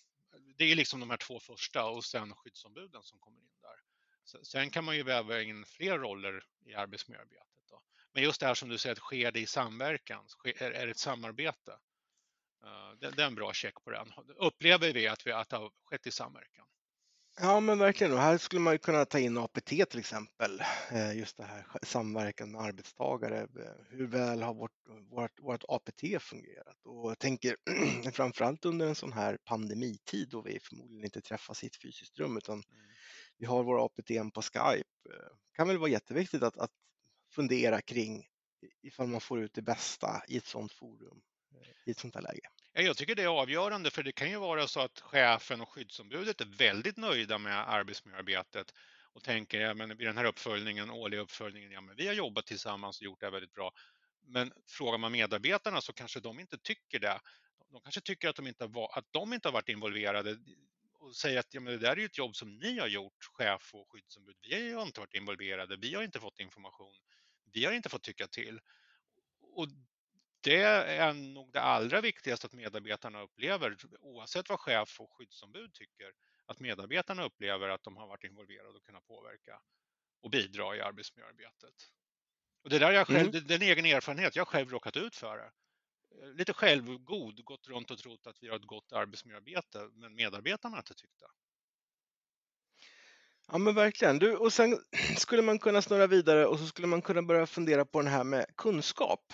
det 0.58 0.64
är 0.64 0.76
liksom 0.76 1.00
de 1.00 1.10
här 1.10 1.16
två 1.16 1.40
första 1.40 1.84
och 1.84 2.04
sen 2.04 2.34
skyddsombuden 2.34 3.02
som 3.02 3.18
kommer 3.18 3.40
in 3.40 3.60
där. 3.62 3.80
Sen 4.44 4.70
kan 4.70 4.84
man 4.84 4.96
ju 4.96 5.02
väva 5.02 5.42
in 5.42 5.64
fler 5.64 5.98
roller 5.98 6.44
i 6.64 6.74
arbetsmiljöarbetet. 6.74 7.68
Då. 7.68 7.82
Men 8.12 8.22
just 8.22 8.40
det 8.40 8.46
här 8.46 8.54
som 8.54 8.68
du 8.68 8.78
säger, 8.78 8.92
att 8.92 8.98
sker 8.98 9.32
det 9.32 9.40
i 9.40 9.46
samverkan? 9.46 10.26
Är 10.44 10.86
det 10.86 10.90
ett 10.90 10.98
samarbete? 10.98 11.78
Eh, 12.64 12.92
det 12.98 13.22
är 13.22 13.26
en 13.26 13.34
bra 13.34 13.52
check 13.52 13.74
på 13.84 13.90
den. 13.90 14.12
Upplever 14.36 14.92
vi 14.92 15.08
att, 15.08 15.26
vi 15.26 15.32
att 15.32 15.48
det 15.48 15.56
har 15.56 15.72
skett 15.84 16.06
i 16.06 16.10
samverkan? 16.10 16.66
Ja, 17.40 17.60
men 17.60 17.78
verkligen. 17.78 18.12
Och 18.12 18.18
här 18.18 18.38
skulle 18.38 18.60
man 18.60 18.74
ju 18.74 18.78
kunna 18.78 19.04
ta 19.04 19.18
in 19.18 19.38
APT 19.38 19.66
till 19.66 19.98
exempel. 19.98 20.62
Eh, 20.90 21.18
just 21.18 21.36
det 21.36 21.44
här 21.44 21.64
samverkan 21.82 22.50
med 22.50 22.60
arbetstagare. 22.60 23.40
Eh, 23.40 23.72
hur 23.90 24.06
väl 24.06 24.42
har 24.42 24.54
vårt, 24.54 24.72
vårt, 25.10 25.40
vårt 25.40 25.64
APT 25.68 26.22
fungerat? 26.22 26.86
Och 26.86 27.10
jag 27.10 27.18
tänker 27.18 27.56
framförallt 28.12 28.64
under 28.64 28.86
en 28.86 28.94
sån 28.94 29.12
här 29.12 29.38
pandemitid 29.44 30.28
då 30.28 30.42
vi 30.42 30.60
förmodligen 30.62 31.04
inte 31.04 31.20
träffas 31.20 31.64
i 31.64 31.66
ett 31.66 31.82
fysiskt 31.82 32.18
rum 32.18 32.36
utan 32.36 32.54
mm. 32.54 32.66
vi 33.38 33.46
har 33.46 33.62
våra 33.62 33.84
APT 33.84 34.34
på 34.34 34.42
Skype. 34.42 34.88
Det 35.04 35.14
eh, 35.14 35.32
kan 35.56 35.68
väl 35.68 35.78
vara 35.78 35.90
jätteviktigt 35.90 36.42
att, 36.42 36.56
att 36.56 36.72
fundera 37.34 37.80
kring 37.80 38.26
ifall 38.82 39.06
man 39.06 39.20
får 39.20 39.40
ut 39.40 39.54
det 39.54 39.62
bästa 39.62 40.22
i 40.28 40.36
ett 40.36 40.46
sådant 40.46 40.72
forum, 40.72 41.20
i 41.86 41.90
ett 41.90 41.98
sånt 41.98 42.14
här 42.14 42.22
läge. 42.22 42.50
Jag 42.72 42.96
tycker 42.96 43.14
det 43.14 43.22
är 43.22 43.26
avgörande 43.26 43.90
för 43.90 44.02
det 44.02 44.12
kan 44.12 44.30
ju 44.30 44.36
vara 44.36 44.66
så 44.66 44.80
att 44.80 45.00
chefen 45.00 45.60
och 45.60 45.68
skyddsombudet 45.68 46.40
är 46.40 46.44
väldigt 46.44 46.96
nöjda 46.96 47.38
med 47.38 47.68
arbetsmiljöarbetet 47.68 48.74
och 49.12 49.22
tänker 49.22 49.60
ja, 49.60 49.74
men 49.74 49.90
i 50.00 50.04
den 50.04 50.16
här 50.16 50.24
uppföljningen, 50.24 50.90
årliga 50.90 51.20
uppföljningen, 51.20 51.70
ja 51.70 51.80
men 51.80 51.96
vi 51.96 52.06
har 52.06 52.14
jobbat 52.14 52.46
tillsammans 52.46 52.98
och 53.00 53.04
gjort 53.04 53.20
det 53.20 53.30
väldigt 53.30 53.52
bra. 53.52 53.72
Men 54.26 54.52
frågar 54.66 54.98
man 54.98 55.12
medarbetarna 55.12 55.80
så 55.80 55.92
kanske 55.92 56.20
de 56.20 56.40
inte 56.40 56.58
tycker 56.58 56.98
det. 56.98 57.20
De 57.70 57.80
kanske 57.80 58.00
tycker 58.00 58.28
att 58.28 58.36
de 58.36 58.46
inte 58.46 58.64
har, 58.64 58.98
att 58.98 59.12
de 59.12 59.32
inte 59.32 59.48
har 59.48 59.52
varit 59.52 59.68
involverade 59.68 60.38
och 60.98 61.16
säger 61.16 61.38
att 61.38 61.54
ja, 61.54 61.60
men 61.60 61.72
det 61.72 61.78
där 61.78 61.92
är 61.92 61.96
ju 61.96 62.04
ett 62.04 62.18
jobb 62.18 62.36
som 62.36 62.58
ni 62.58 62.78
har 62.78 62.88
gjort, 62.88 63.24
chef 63.24 63.74
och 63.74 63.92
skyddsombud. 63.92 64.36
Vi 64.48 64.72
har 64.72 64.82
inte 64.82 65.00
varit 65.00 65.14
involverade, 65.14 65.76
vi 65.76 65.94
har 65.94 66.02
inte 66.02 66.20
fått 66.20 66.40
information, 66.40 66.94
vi 67.52 67.64
har 67.64 67.72
inte 67.72 67.88
fått 67.88 68.02
tycka 68.02 68.26
till. 68.26 68.60
Och 69.40 69.68
det 70.40 70.62
är 70.62 71.12
nog 71.12 71.52
det 71.52 71.60
allra 71.60 72.00
viktigaste 72.00 72.46
att 72.46 72.52
medarbetarna 72.52 73.22
upplever, 73.22 73.76
oavsett 74.00 74.48
vad 74.48 74.60
chef 74.60 75.00
och 75.00 75.12
skyddsombud 75.12 75.74
tycker, 75.74 76.12
att 76.46 76.60
medarbetarna 76.60 77.24
upplever 77.24 77.68
att 77.68 77.82
de 77.82 77.96
har 77.96 78.06
varit 78.06 78.24
involverade 78.24 78.68
och 78.68 78.84
kunnat 78.84 79.06
påverka 79.06 79.60
och 80.22 80.30
bidra 80.30 80.76
i 80.76 80.80
arbetsmiljöarbetet. 80.80 81.74
Och 82.62 82.70
det 82.70 82.78
där 82.78 82.90
är 82.90 82.92
jag 82.92 83.06
själv, 83.06 83.28
mm. 83.28 83.46
det 83.46 83.54
är 83.54 83.58
en 83.58 83.62
egen 83.62 83.86
erfarenhet, 83.86 84.36
jag 84.36 84.44
har 84.44 84.52
själv 84.52 84.70
råkat 84.70 84.96
ut 84.96 85.16
för 85.16 85.38
det. 85.38 85.50
Lite 86.34 86.52
självgod, 86.52 87.44
gått 87.44 87.68
runt 87.68 87.90
och 87.90 87.98
trott 87.98 88.26
att 88.26 88.42
vi 88.42 88.48
har 88.48 88.56
ett 88.56 88.66
gott 88.66 88.92
arbetsmiljöarbete, 88.92 89.90
men 89.92 90.14
medarbetarna 90.14 90.76
har 90.76 90.80
inte 90.80 90.94
tyckt 90.94 91.18
det. 91.18 91.26
Ja 93.52 93.58
men 93.58 93.74
verkligen. 93.74 94.18
Du, 94.18 94.36
och 94.36 94.52
sen 94.52 94.78
skulle 95.16 95.42
man 95.42 95.58
kunna 95.58 95.82
snurra 95.82 96.06
vidare 96.06 96.46
och 96.46 96.58
så 96.58 96.66
skulle 96.66 96.86
man 96.86 97.02
kunna 97.02 97.22
börja 97.22 97.46
fundera 97.46 97.84
på 97.84 98.02
det 98.02 98.08
här 98.08 98.24
med 98.24 98.46
kunskap. 98.56 99.32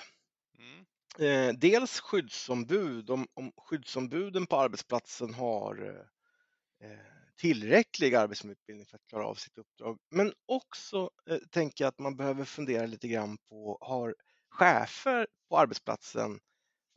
Eh, 1.18 1.52
dels 1.52 2.00
skyddsombud, 2.00 3.10
om, 3.10 3.26
om 3.34 3.52
skyddsombuden 3.56 4.46
på 4.46 4.56
arbetsplatsen 4.56 5.34
har 5.34 5.82
eh, 5.86 6.90
eh, 6.90 6.98
tillräcklig 7.36 8.14
arbetsmiljöutbildning 8.14 8.86
för 8.86 8.96
att 8.96 9.06
klara 9.06 9.26
av 9.26 9.34
sitt 9.34 9.58
uppdrag. 9.58 9.98
Men 10.10 10.32
också 10.46 11.10
eh, 11.30 11.38
tänker 11.38 11.84
jag 11.84 11.88
att 11.88 11.98
man 11.98 12.16
behöver 12.16 12.44
fundera 12.44 12.86
lite 12.86 13.08
grann 13.08 13.38
på, 13.48 13.78
har 13.80 14.14
chefer 14.48 15.26
på 15.48 15.58
arbetsplatsen 15.58 16.40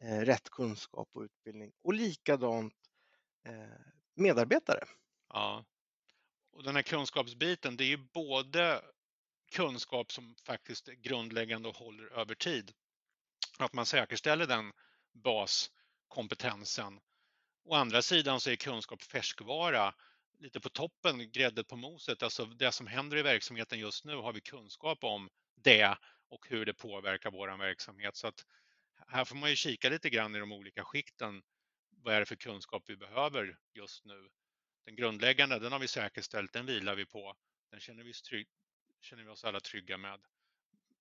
eh, 0.02 0.20
rätt 0.20 0.50
kunskap 0.50 1.10
och 1.14 1.22
utbildning? 1.22 1.72
Och 1.84 1.94
likadant 1.94 2.74
eh, 3.48 3.82
medarbetare. 4.16 4.84
Ja, 5.30 5.66
och 6.52 6.64
den 6.64 6.76
här 6.76 6.84
kunskapsbiten, 6.84 7.78
det 7.78 7.84
är 7.84 7.98
ju 7.98 8.08
både 8.14 8.82
kunskap 9.52 10.12
som 10.12 10.36
faktiskt 10.46 10.88
är 10.88 10.94
grundläggande 10.94 11.70
och 11.70 11.76
håller 11.76 12.20
över 12.20 12.36
tid. 12.36 12.74
Att 13.58 13.74
man 13.74 13.86
säkerställer 13.86 14.48
den 14.48 14.74
baskompetensen. 15.14 17.00
Å 17.64 17.76
andra 17.76 18.02
sidan 18.02 18.40
så 18.40 18.50
är 18.50 18.56
kunskap 18.56 19.04
färskvara 19.04 19.94
lite 20.40 20.60
på 20.60 20.70
toppen, 20.70 21.32
grädde 21.32 21.64
på 21.64 21.76
moset. 21.76 22.24
Alltså 22.24 22.46
det 22.46 22.72
som 22.72 22.88
händer 22.88 23.18
i 23.18 23.22
verksamheten 23.22 23.80
just 23.80 24.06
nu 24.06 24.16
har 24.16 24.34
vi 24.34 24.42
kunskap 24.42 25.04
om 25.04 25.30
det 25.56 25.98
och 26.30 26.48
hur 26.50 26.66
det 26.66 26.74
påverkar 26.74 27.32
vår 27.32 27.58
verksamhet. 27.58 28.16
Så 28.16 28.28
att 28.28 28.46
här 29.08 29.26
får 29.26 29.36
man 29.36 29.50
ju 29.50 29.56
kika 29.56 29.90
lite 29.90 30.10
grann 30.10 30.36
i 30.36 30.40
de 30.40 30.52
olika 30.52 30.86
skikten. 30.86 31.44
Vad 31.90 32.14
är 32.14 32.20
det 32.20 32.26
för 32.26 32.36
kunskap 32.36 32.84
vi 32.88 32.98
behöver 32.98 33.58
just 33.74 34.06
nu? 34.06 34.30
Den 34.86 34.96
grundläggande, 34.96 35.60
den 35.60 35.72
har 35.72 35.80
vi 35.80 35.88
säkerställt, 35.88 36.54
den 36.54 36.66
vilar 36.66 36.96
vi 36.96 37.06
på. 37.06 37.36
Den 37.72 37.80
känner 37.80 38.04
vi, 38.04 38.14
trygg, 38.14 38.48
känner 39.02 39.24
vi 39.24 39.30
oss 39.30 39.46
alla 39.46 39.60
trygga 39.60 39.98
med. 39.98 40.22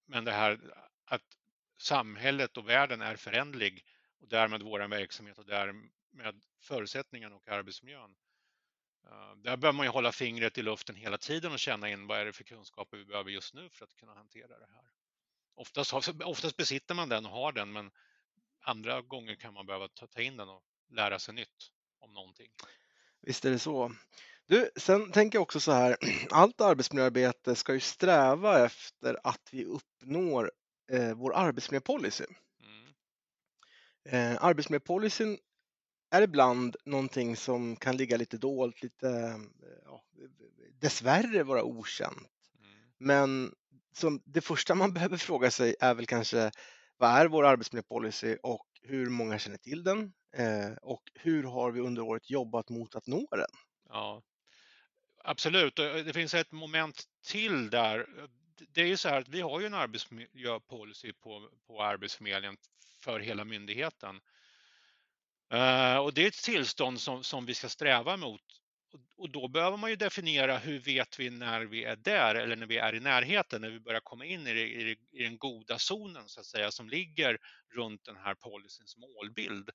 Men 0.06 0.24
det 0.24 0.32
här 0.32 0.60
att 1.04 1.36
samhället 1.76 2.56
och 2.56 2.68
världen 2.68 3.02
är 3.02 3.16
förändlig 3.16 3.84
och 4.20 4.28
därmed 4.28 4.62
vår 4.62 4.88
verksamhet 4.88 5.38
och 5.38 5.46
därmed 5.46 6.44
förutsättningarna 6.60 7.36
och 7.36 7.48
arbetsmiljön. 7.48 8.14
Eh, 9.06 9.36
där 9.36 9.56
bör 9.56 9.72
man 9.72 9.86
ju 9.86 9.90
hålla 9.90 10.12
fingret 10.12 10.58
i 10.58 10.62
luften 10.62 10.96
hela 10.96 11.18
tiden 11.18 11.52
och 11.52 11.58
känna 11.58 11.88
in 11.88 12.06
vad 12.06 12.18
är 12.18 12.24
det 12.24 12.32
för 12.32 12.44
kunskaper 12.44 12.96
vi 12.96 13.04
behöver 13.04 13.30
just 13.30 13.54
nu 13.54 13.70
för 13.70 13.84
att 13.84 13.94
kunna 13.94 14.14
hantera 14.14 14.58
det 14.58 14.68
här. 14.74 14.90
Oftast, 15.54 15.92
oftast 16.24 16.56
besitter 16.56 16.94
man 16.94 17.08
den 17.08 17.26
och 17.26 17.32
har 17.32 17.52
den, 17.52 17.72
men 17.72 17.90
andra 18.60 19.02
gånger 19.02 19.34
kan 19.34 19.54
man 19.54 19.66
behöva 19.66 19.88
ta 19.88 20.20
in 20.20 20.36
den 20.36 20.48
och 20.48 20.62
lära 20.88 21.18
sig 21.18 21.34
nytt 21.34 21.70
om 21.98 22.12
någonting. 22.12 22.48
Visst 23.20 23.44
är 23.44 23.50
det 23.50 23.58
så. 23.58 23.92
Du, 24.46 24.70
sen 24.76 25.12
tänker 25.12 25.36
jag 25.36 25.42
också 25.42 25.60
så 25.60 25.72
här, 25.72 25.96
allt 26.30 26.60
arbetsmiljöarbete 26.60 27.54
ska 27.54 27.74
ju 27.74 27.80
sträva 27.80 28.64
efter 28.64 29.18
att 29.24 29.48
vi 29.52 29.64
uppnår 29.64 30.52
eh, 30.92 31.14
vår 31.14 31.34
arbetsmiljöpolicy. 31.34 32.24
Mm. 32.60 32.94
Eh, 34.04 34.44
arbetsmiljöpolicyn 34.44 35.38
är 36.10 36.22
ibland 36.22 36.76
någonting 36.84 37.36
som 37.36 37.76
kan 37.76 37.96
ligga 37.96 38.16
lite 38.16 38.38
dolt, 38.38 38.82
lite, 38.82 39.08
eh, 39.08 39.36
ja, 39.84 40.04
dessvärre 40.80 41.42
vara 41.42 41.62
okänt. 41.64 42.28
Mm. 42.58 42.92
Men 42.98 43.54
som 43.92 44.22
det 44.24 44.40
första 44.40 44.74
man 44.74 44.92
behöver 44.94 45.16
fråga 45.16 45.50
sig 45.50 45.76
är 45.80 45.94
väl 45.94 46.06
kanske 46.06 46.50
vad 46.96 47.10
är 47.10 47.26
vår 47.26 47.44
arbetsmiljöpolicy 47.44 48.36
och 48.42 48.66
hur 48.82 49.10
många 49.10 49.38
känner 49.38 49.58
till 49.58 49.84
den? 49.84 50.12
Eh, 50.36 50.72
och 50.82 51.02
hur 51.14 51.42
har 51.42 51.70
vi 51.70 51.80
under 51.80 52.02
året 52.02 52.30
jobbat 52.30 52.68
mot 52.68 52.94
att 52.94 53.06
nå 53.06 53.28
den? 53.30 53.50
Ja, 53.88 54.22
absolut. 55.24 55.76
Det 55.76 56.12
finns 56.14 56.34
ett 56.34 56.52
moment 56.52 57.04
till 57.26 57.70
där. 57.70 58.06
Det 58.68 58.80
är 58.80 58.86
ju 58.86 58.96
så 58.96 59.08
här 59.08 59.20
att 59.20 59.28
vi 59.28 59.40
har 59.40 59.60
ju 59.60 59.66
en 59.66 59.74
arbetsmiljöpolicy 59.74 61.12
på, 61.12 61.48
på 61.66 61.82
Arbetsförmedlingen 61.82 62.56
för 63.00 63.20
hela 63.20 63.44
myndigheten. 63.44 64.20
Eh, 65.52 65.96
och 65.96 66.14
det 66.14 66.22
är 66.22 66.28
ett 66.28 66.42
tillstånd 66.42 67.00
som, 67.00 67.24
som 67.24 67.46
vi 67.46 67.54
ska 67.54 67.68
sträva 67.68 68.16
mot. 68.16 68.42
Och, 68.92 69.00
och 69.16 69.30
då 69.30 69.48
behöver 69.48 69.76
man 69.76 69.90
ju 69.90 69.96
definiera 69.96 70.58
hur 70.58 70.78
vet 70.78 71.20
vi 71.20 71.30
när 71.30 71.60
vi 71.60 71.84
är 71.84 71.96
där 71.96 72.34
eller 72.34 72.56
när 72.56 72.66
vi 72.66 72.78
är 72.78 72.94
i 72.94 73.00
närheten, 73.00 73.60
när 73.60 73.70
vi 73.70 73.80
börjar 73.80 74.00
komma 74.00 74.24
in 74.24 74.46
i, 74.46 74.54
det, 74.54 74.68
i, 74.68 74.84
det, 74.84 75.18
i 75.20 75.22
den 75.22 75.38
goda 75.38 75.78
zonen 75.78 76.28
så 76.28 76.40
att 76.40 76.46
säga 76.46 76.70
som 76.70 76.88
ligger 76.88 77.38
runt 77.74 78.04
den 78.04 78.16
här 78.16 78.34
policyns 78.34 78.96
målbild 78.96 79.70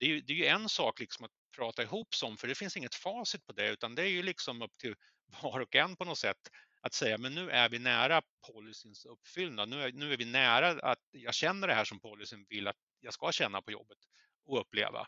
det 0.00 0.06
är, 0.06 0.10
ju, 0.10 0.20
det 0.20 0.32
är 0.32 0.36
ju 0.36 0.46
en 0.46 0.68
sak 0.68 1.00
liksom 1.00 1.24
att 1.24 1.30
prata 1.56 1.82
ihop 1.82 2.14
sig 2.14 2.26
om, 2.26 2.36
för 2.36 2.48
det 2.48 2.54
finns 2.54 2.76
inget 2.76 2.94
facit 2.94 3.46
på 3.46 3.52
det, 3.52 3.70
utan 3.70 3.94
det 3.94 4.02
är 4.02 4.06
ju 4.06 4.22
liksom 4.22 4.62
upp 4.62 4.76
till 4.78 4.94
var 5.42 5.60
och 5.60 5.76
en 5.76 5.96
på 5.96 6.04
något 6.04 6.18
sätt 6.18 6.50
att 6.80 6.94
säga, 6.94 7.18
men 7.18 7.34
nu 7.34 7.50
är 7.50 7.68
vi 7.68 7.78
nära 7.78 8.22
policyns 8.52 9.04
uppfyllnad. 9.04 9.68
Nu 9.68 9.82
är, 9.82 9.92
nu 9.92 10.12
är 10.12 10.16
vi 10.16 10.24
nära 10.24 10.68
att 10.68 10.98
jag 11.10 11.34
känner 11.34 11.68
det 11.68 11.74
här 11.74 11.84
som 11.84 12.00
policyn 12.00 12.46
vill 12.48 12.68
att 12.68 12.76
jag 13.00 13.14
ska 13.14 13.32
känna 13.32 13.62
på 13.62 13.72
jobbet 13.72 13.98
och 14.46 14.60
uppleva. 14.60 15.06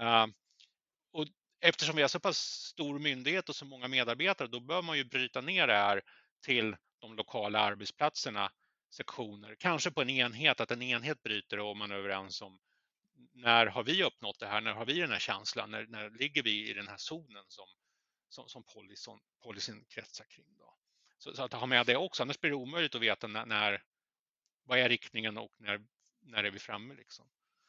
Uh, 0.00 0.26
och 1.12 1.26
eftersom 1.60 1.96
vi 1.96 2.02
är 2.02 2.08
så 2.08 2.20
pass 2.20 2.38
stor 2.38 2.98
myndighet 2.98 3.48
och 3.48 3.56
så 3.56 3.64
många 3.64 3.88
medarbetare, 3.88 4.48
då 4.48 4.60
bör 4.60 4.82
man 4.82 4.96
ju 4.96 5.04
bryta 5.04 5.40
ner 5.40 5.66
det 5.66 5.76
här 5.76 6.02
till 6.44 6.76
de 6.98 7.16
lokala 7.16 7.58
arbetsplatserna, 7.58 8.52
sektioner, 8.90 9.56
kanske 9.58 9.90
på 9.90 10.02
en 10.02 10.10
enhet, 10.10 10.60
att 10.60 10.70
en 10.70 10.82
enhet 10.82 11.22
bryter 11.22 11.58
och 11.58 11.76
man 11.76 11.90
är 11.90 11.94
överens 11.94 12.42
om 12.42 12.58
när 13.32 13.66
har 13.66 13.82
vi 13.82 14.04
uppnått 14.04 14.38
det 14.38 14.46
här? 14.46 14.60
När 14.60 14.72
har 14.72 14.86
vi 14.86 15.00
den 15.00 15.10
här 15.10 15.18
känslan? 15.18 15.70
När, 15.70 15.86
när 15.86 16.10
ligger 16.10 16.42
vi 16.42 16.70
i 16.70 16.74
den 16.74 16.88
här 16.88 16.96
zonen 16.96 17.44
som, 17.48 17.66
som, 18.28 18.48
som 18.48 18.64
policyn, 18.64 19.20
policyn 19.42 19.84
kretsar 19.88 20.24
kring? 20.24 20.56
Då? 20.58 20.76
Så, 21.24 21.34
så, 21.34 21.42
att 21.42 21.52
ha 21.52 21.66
med 21.66 21.86
det 21.86 21.96
också, 21.96 22.22
annars 22.22 22.40
blir 22.40 22.50
det 22.50 22.56
omöjligt 22.56 22.94
att 22.94 23.02
veta 23.02 23.26
när, 23.26 23.46
när 23.46 23.82
vad 24.64 24.78
är 24.78 24.88
riktningen 24.88 25.38
och 25.38 25.50
när, 25.58 25.80
när 26.22 26.44
är 26.44 26.50
vi 26.50 26.58
framme? 26.58 26.94
Liksom. 26.94 27.26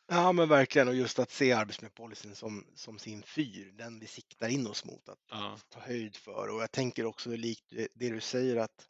Ja 0.07 0.31
men 0.31 0.49
verkligen 0.49 0.87
och 0.87 0.95
just 0.95 1.19
att 1.19 1.31
se 1.31 1.51
arbetsmiljöpolicyn 1.51 2.35
som, 2.35 2.65
som 2.75 2.99
sin 2.99 3.23
fyr, 3.23 3.71
den 3.71 3.99
vi 3.99 4.07
siktar 4.07 4.49
in 4.49 4.67
oss 4.67 4.85
mot 4.85 5.09
att 5.09 5.19
ja. 5.29 5.57
ta 5.69 5.79
höjd 5.79 6.15
för. 6.15 6.47
Och 6.47 6.61
jag 6.61 6.71
tänker 6.71 7.05
också 7.05 7.29
likt 7.29 7.73
det 7.93 8.09
du 8.09 8.21
säger 8.21 8.55
att 8.55 8.87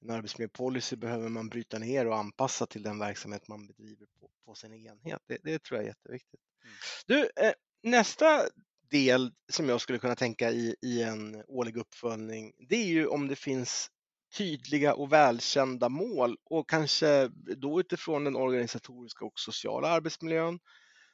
en 0.00 0.10
arbetsmiljöpolicy 0.10 0.96
behöver 0.96 1.28
man 1.28 1.48
bryta 1.48 1.78
ner 1.78 2.06
och 2.06 2.16
anpassa 2.16 2.66
till 2.66 2.82
den 2.82 2.98
verksamhet 2.98 3.48
man 3.48 3.66
bedriver 3.66 4.06
på, 4.20 4.30
på 4.44 4.54
sin 4.54 4.72
enhet. 4.86 5.22
Det, 5.26 5.38
det 5.42 5.62
tror 5.62 5.78
jag 5.78 5.84
är 5.84 5.88
jätteviktigt. 5.88 6.40
Mm. 6.62 6.74
Du, 7.06 7.30
eh, 7.46 7.52
nästa 7.82 8.48
del 8.90 9.32
som 9.48 9.68
jag 9.68 9.80
skulle 9.80 9.98
kunna 9.98 10.16
tänka 10.16 10.50
i, 10.50 10.76
i 10.82 11.02
en 11.02 11.44
årlig 11.48 11.76
uppföljning, 11.76 12.52
det 12.68 12.76
är 12.76 12.86
ju 12.86 13.06
om 13.06 13.28
det 13.28 13.36
finns 13.36 13.90
tydliga 14.36 14.94
och 14.94 15.12
välkända 15.12 15.88
mål 15.88 16.36
och 16.44 16.70
kanske 16.70 17.28
då 17.56 17.80
utifrån 17.80 18.24
den 18.24 18.36
organisatoriska 18.36 19.24
och 19.24 19.38
sociala 19.40 19.88
arbetsmiljön. 19.88 20.58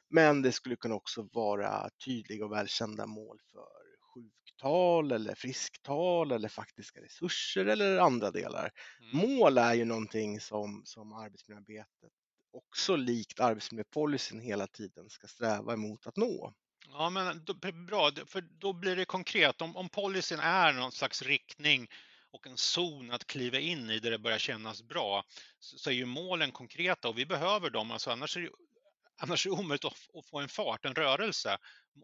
Men 0.09 0.41
det 0.41 0.51
skulle 0.51 0.75
kunna 0.75 0.95
också 0.95 1.27
vara 1.33 1.89
tydliga 2.05 2.45
och 2.45 2.51
välkända 2.51 3.05
mål 3.05 3.39
för 3.51 3.67
sjuktal 4.13 5.11
eller 5.11 5.35
frisktal 5.35 6.31
eller 6.31 6.49
faktiska 6.49 7.01
resurser 7.01 7.65
eller 7.65 7.97
andra 7.97 8.31
delar. 8.31 8.71
Mm. 8.99 9.29
Mål 9.29 9.57
är 9.57 9.73
ju 9.73 9.85
någonting 9.85 10.39
som, 10.39 10.81
som 10.85 11.13
arbetsmiljöarbetet 11.13 12.11
också 12.53 12.95
likt 12.95 13.39
arbetsmiljöpolicyn 13.39 14.39
hela 14.39 14.67
tiden 14.67 15.09
ska 15.09 15.27
sträva 15.27 15.73
emot 15.73 16.07
att 16.07 16.17
nå. 16.17 16.53
Ja, 16.87 17.09
men 17.09 17.43
då, 17.45 17.53
bra, 17.53 18.11
för 18.25 18.41
då 18.41 18.73
blir 18.73 18.95
det 18.95 19.05
konkret. 19.05 19.61
Om, 19.61 19.75
om 19.75 19.89
policyn 19.89 20.39
är 20.39 20.73
någon 20.73 20.91
slags 20.91 21.21
riktning 21.21 21.87
och 22.33 22.47
en 22.47 22.57
zon 22.57 23.11
att 23.11 23.27
kliva 23.27 23.59
in 23.59 23.89
i 23.89 23.99
där 23.99 24.11
det 24.11 24.17
börjar 24.17 24.37
kännas 24.37 24.83
bra, 24.83 25.25
så, 25.59 25.89
är 25.89 25.93
ju 25.93 26.05
målen 26.05 26.51
konkreta 26.51 27.09
och 27.09 27.17
vi 27.17 27.25
behöver 27.25 27.69
dem. 27.69 27.91
Alltså 27.91 28.11
annars 28.11 28.37
är 28.37 28.41
det, 28.41 28.49
annars 29.17 29.45
är 29.45 29.49
det 29.49 29.55
omöjligt 29.55 29.85
att, 29.85 30.25
få 30.25 30.39
en 30.39 30.49
fart, 30.49 30.85
en 30.85 30.95
rörelse. 30.95 31.57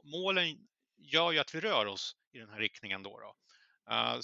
Målen 0.03 0.57
gör 0.97 1.31
ju 1.31 1.39
att 1.39 1.55
vi 1.55 1.59
rör 1.59 1.85
oss 1.85 2.15
i 2.33 2.37
den 2.37 2.49
här 2.49 2.59
riktningen. 2.59 3.03
Då, 3.03 3.19
då. 3.19 3.35
Eh, 3.93 4.19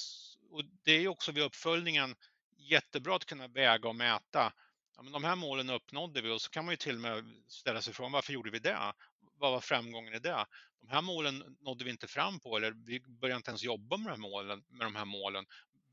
och 0.49 0.65
det 0.83 0.91
är 0.91 1.07
också 1.07 1.31
vid 1.31 1.43
uppföljningen 1.43 2.15
jättebra 2.57 3.15
att 3.15 3.25
kunna 3.25 3.47
väga 3.47 3.89
och 3.89 3.95
mäta. 3.95 4.53
Ja, 4.95 5.01
men 5.03 5.13
de 5.13 5.23
här 5.23 5.35
målen 5.35 5.69
uppnådde 5.69 6.21
vi 6.21 6.29
och 6.29 6.41
så 6.41 6.49
kan 6.49 6.65
man 6.65 6.71
ju 6.71 6.77
till 6.77 6.95
och 6.95 7.01
med 7.01 7.23
ställa 7.47 7.81
sig 7.81 7.93
frågan 7.93 8.11
varför 8.11 8.33
gjorde 8.33 8.51
vi 8.51 8.59
det? 8.59 8.93
vad 9.37 9.51
var 9.51 9.61
framgången 9.61 10.13
i 10.13 10.19
det? 10.19 10.45
De 10.81 10.89
här 10.89 11.01
målen 11.01 11.57
nådde 11.59 11.83
vi 11.83 11.89
inte 11.89 12.07
fram 12.07 12.39
på 12.39 12.57
eller 12.57 12.71
vi 12.71 12.99
började 12.99 13.37
inte 13.37 13.51
ens 13.51 13.63
jobba 13.63 13.97
med 13.97 14.05
de 14.05 14.11
här 14.11 14.29
målen. 14.29 14.63
Med 14.67 14.87
de 14.87 14.95
här 14.95 15.05
målen. 15.05 15.45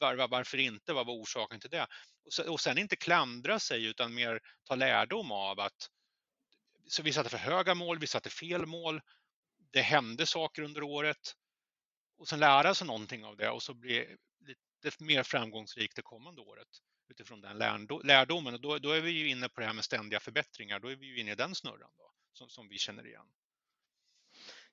Var, 0.03 0.29
varför 0.29 0.59
inte? 0.59 0.93
Vad 0.93 1.07
var 1.07 1.15
orsaken 1.15 1.61
till 1.61 1.71
det? 1.71 1.87
Och 2.49 2.61
sen 2.61 2.79
inte 2.79 2.97
klandra 2.97 3.59
sig 3.59 3.85
utan 3.85 4.15
mer 4.15 4.41
ta 4.65 4.75
lärdom 4.75 5.33
av 5.33 5.61
att 5.61 5.91
så 6.89 7.03
vi 7.03 7.13
satte 7.13 7.29
för 7.29 7.39
höga 7.39 7.75
mål, 7.75 7.99
vi 7.99 8.07
satte 8.07 8.31
fel 8.31 8.67
mål. 8.67 9.01
Det 9.71 9.83
hände 9.83 10.27
saker 10.27 10.63
under 10.63 10.83
året 10.83 11.37
och 12.19 12.29
sen 12.29 12.41
lära 12.41 12.75
sig 12.75 12.87
någonting 12.87 13.25
av 13.25 13.37
det 13.37 13.51
och 13.51 13.63
så 13.63 13.75
bli 13.75 14.17
lite 14.85 15.05
mer 15.05 15.23
framgångsrik 15.23 15.97
det 15.97 16.03
kommande 16.03 16.41
året 16.41 16.69
utifrån 17.09 17.41
den 17.41 17.59
lärdomen. 18.05 18.55
Och 18.55 18.61
då, 18.61 18.79
då, 18.79 18.91
är 18.91 19.01
vi 19.01 19.11
ju 19.11 19.29
inne 19.29 19.49
på 19.49 19.61
det 19.61 19.67
här 19.67 19.75
med 19.75 19.85
ständiga 19.85 20.21
förbättringar. 20.21 20.81
Då 20.81 20.89
är 20.89 20.97
vi 20.97 21.07
ju 21.07 21.21
inne 21.21 21.33
i 21.33 21.35
den 21.35 21.55
snurran 21.55 21.91
då, 21.99 22.13
som, 22.33 22.49
som 22.49 22.69
vi 22.69 22.79
känner 22.79 23.07
igen. 23.07 23.27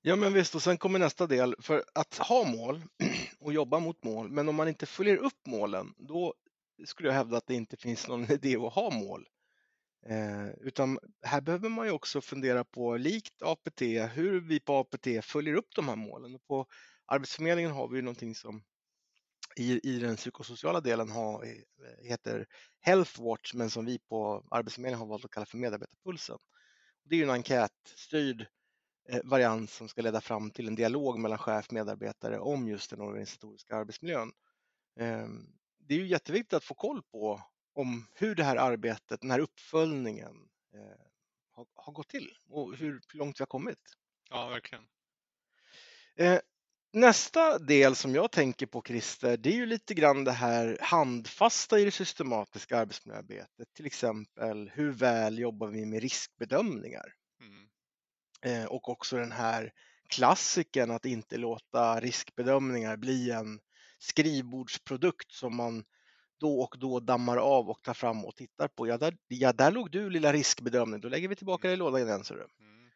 Ja, 0.02 0.16
men 0.16 0.34
visst, 0.34 0.56
och 0.56 0.62
sen 0.62 0.78
kommer 0.78 1.00
nästa 1.00 1.28
del. 1.28 1.56
För 1.60 1.84
att 1.94 2.18
ha 2.18 2.44
mål 2.44 2.84
och 3.40 3.54
jobba 3.54 3.80
mot 3.80 4.04
mål, 4.04 4.32
men 4.32 4.50
om 4.50 4.56
man 4.56 4.68
inte 4.68 4.86
följer 4.86 5.18
upp 5.18 5.48
målen, 5.48 5.94
då 5.98 6.34
skulle 6.86 7.10
jag 7.10 7.14
hävda 7.14 7.38
att 7.38 7.48
det 7.48 7.56
inte 7.56 7.78
finns 7.78 8.08
någon 8.08 8.24
idé 8.32 8.56
att 8.56 8.74
ha 8.74 8.92
mål. 8.92 9.28
Eh, 10.06 10.50
utan 10.50 11.00
här 11.22 11.42
behöver 11.42 11.70
man 11.70 11.86
ju 11.86 11.92
också 11.92 12.22
fundera 12.22 12.64
på, 12.64 12.98
likt 12.98 13.42
APT, 13.42 13.82
hur 14.14 14.40
vi 14.40 14.60
på 14.60 14.78
APT 14.78 15.08
följer 15.26 15.54
upp 15.54 15.76
de 15.76 15.88
här 15.88 15.96
målen. 15.96 16.36
Och 16.36 16.46
på 16.48 16.66
Arbetsförmedlingen 17.06 17.72
har 17.72 17.88
vi 17.88 17.96
ju 17.96 18.02
någonting 18.02 18.36
som 18.36 18.64
i, 19.56 19.90
i 19.96 20.00
den 20.00 20.16
psykosociala 20.16 20.82
delen 20.82 21.10
har, 21.10 21.44
eh, 21.44 22.10
heter 22.10 22.46
Health 22.82 23.22
Watch, 23.22 23.54
men 23.54 23.70
som 23.70 23.86
vi 23.86 24.00
på 24.00 24.48
Arbetsförmedlingen 24.52 25.00
har 25.00 25.08
valt 25.08 25.26
att 25.26 25.32
kalla 25.32 25.46
för 25.46 25.58
Medarbetarpulsen. 25.58 26.38
Det 27.04 27.16
är 27.16 27.18
ju 27.18 27.24
en 27.24 27.30
enkätstyrd 27.30 28.42
eh, 28.42 28.48
variant 29.24 29.70
som 29.70 29.88
ska 29.88 30.02
leda 30.02 30.22
fram 30.22 30.52
till 30.52 30.68
en 30.68 30.76
dialog 30.76 31.20
mellan 31.20 31.38
chef 31.38 31.68
och 31.68 31.74
medarbetare 31.74 32.40
om 32.40 32.68
just 32.68 32.90
den 32.90 33.02
organisatoriska 33.02 33.76
arbetsmiljön. 33.76 34.32
Ehm, 35.00 35.48
det 35.78 35.94
är 35.94 35.98
ju 35.98 36.08
jätteviktigt 36.08 36.54
att 36.54 36.64
få 36.64 36.74
koll 36.74 37.02
på 37.02 37.42
om 37.74 38.08
hur 38.14 38.36
det 38.36 38.44
här 38.44 38.56
arbetet, 38.56 39.22
den 39.22 39.32
här 39.32 39.40
uppföljningen 39.40 40.50
eh, 40.74 41.06
har, 41.52 41.68
har 41.76 41.94
gått 41.94 42.10
till 42.10 42.38
och 42.50 42.76
hur 42.76 43.02
långt 43.14 43.40
vi 43.40 43.42
har 43.42 43.48
kommit. 43.48 43.80
Ja, 44.30 44.48
verkligen. 44.48 44.84
Eh, 46.16 46.40
nästa 46.94 47.60
del 47.60 47.96
som 47.96 48.16
jag 48.16 48.32
tänker 48.32 48.66
på 48.66 48.82
Christer, 48.88 49.38
det 49.38 49.50
är 49.50 49.56
ju 49.56 49.66
lite 49.66 49.94
grann 49.94 50.24
det 50.24 50.32
här 50.32 50.78
handfasta 50.82 51.80
i 51.80 51.86
det 51.86 51.92
systematiska 51.92 52.78
arbetsmiljöarbetet. 52.78 53.74
Till 53.74 53.86
exempel 53.86 54.72
hur 54.74 54.92
väl 54.92 55.40
jobbar 55.40 55.68
vi 55.68 55.86
med 55.86 56.02
riskbedömningar? 56.02 57.14
Mm. 57.42 57.69
Eh, 58.46 58.66
och 58.66 58.90
också 58.90 59.18
den 59.18 59.32
här 59.32 59.74
klassiken 60.10 60.92
att 60.92 61.06
inte 61.06 61.38
låta 61.38 62.00
riskbedömningar 62.00 62.98
bli 62.98 63.32
en 63.32 63.60
skrivbordsprodukt 64.00 65.32
som 65.32 65.56
man 65.56 65.84
då 66.40 66.62
och 66.62 66.76
då 66.80 67.00
dammar 67.00 67.38
av 67.38 67.70
och 67.70 67.84
tar 67.84 67.94
fram 67.94 68.26
och 68.26 68.36
tittar 68.36 68.68
på. 68.68 68.88
Ja, 68.88 68.98
där, 68.98 69.18
ja, 69.28 69.54
där 69.54 69.72
låg 69.72 69.92
du 69.92 70.10
lilla 70.10 70.34
riskbedömning. 70.34 71.02
Då 71.02 71.10
lägger 71.10 71.28
vi 71.28 71.36
tillbaka 71.36 71.68
det 71.68 71.74
i 71.74 71.78
lådan 71.78 72.02
igen. 72.02 72.24
Så 72.24 72.34
du. 72.34 72.48
Mm. 72.60 72.90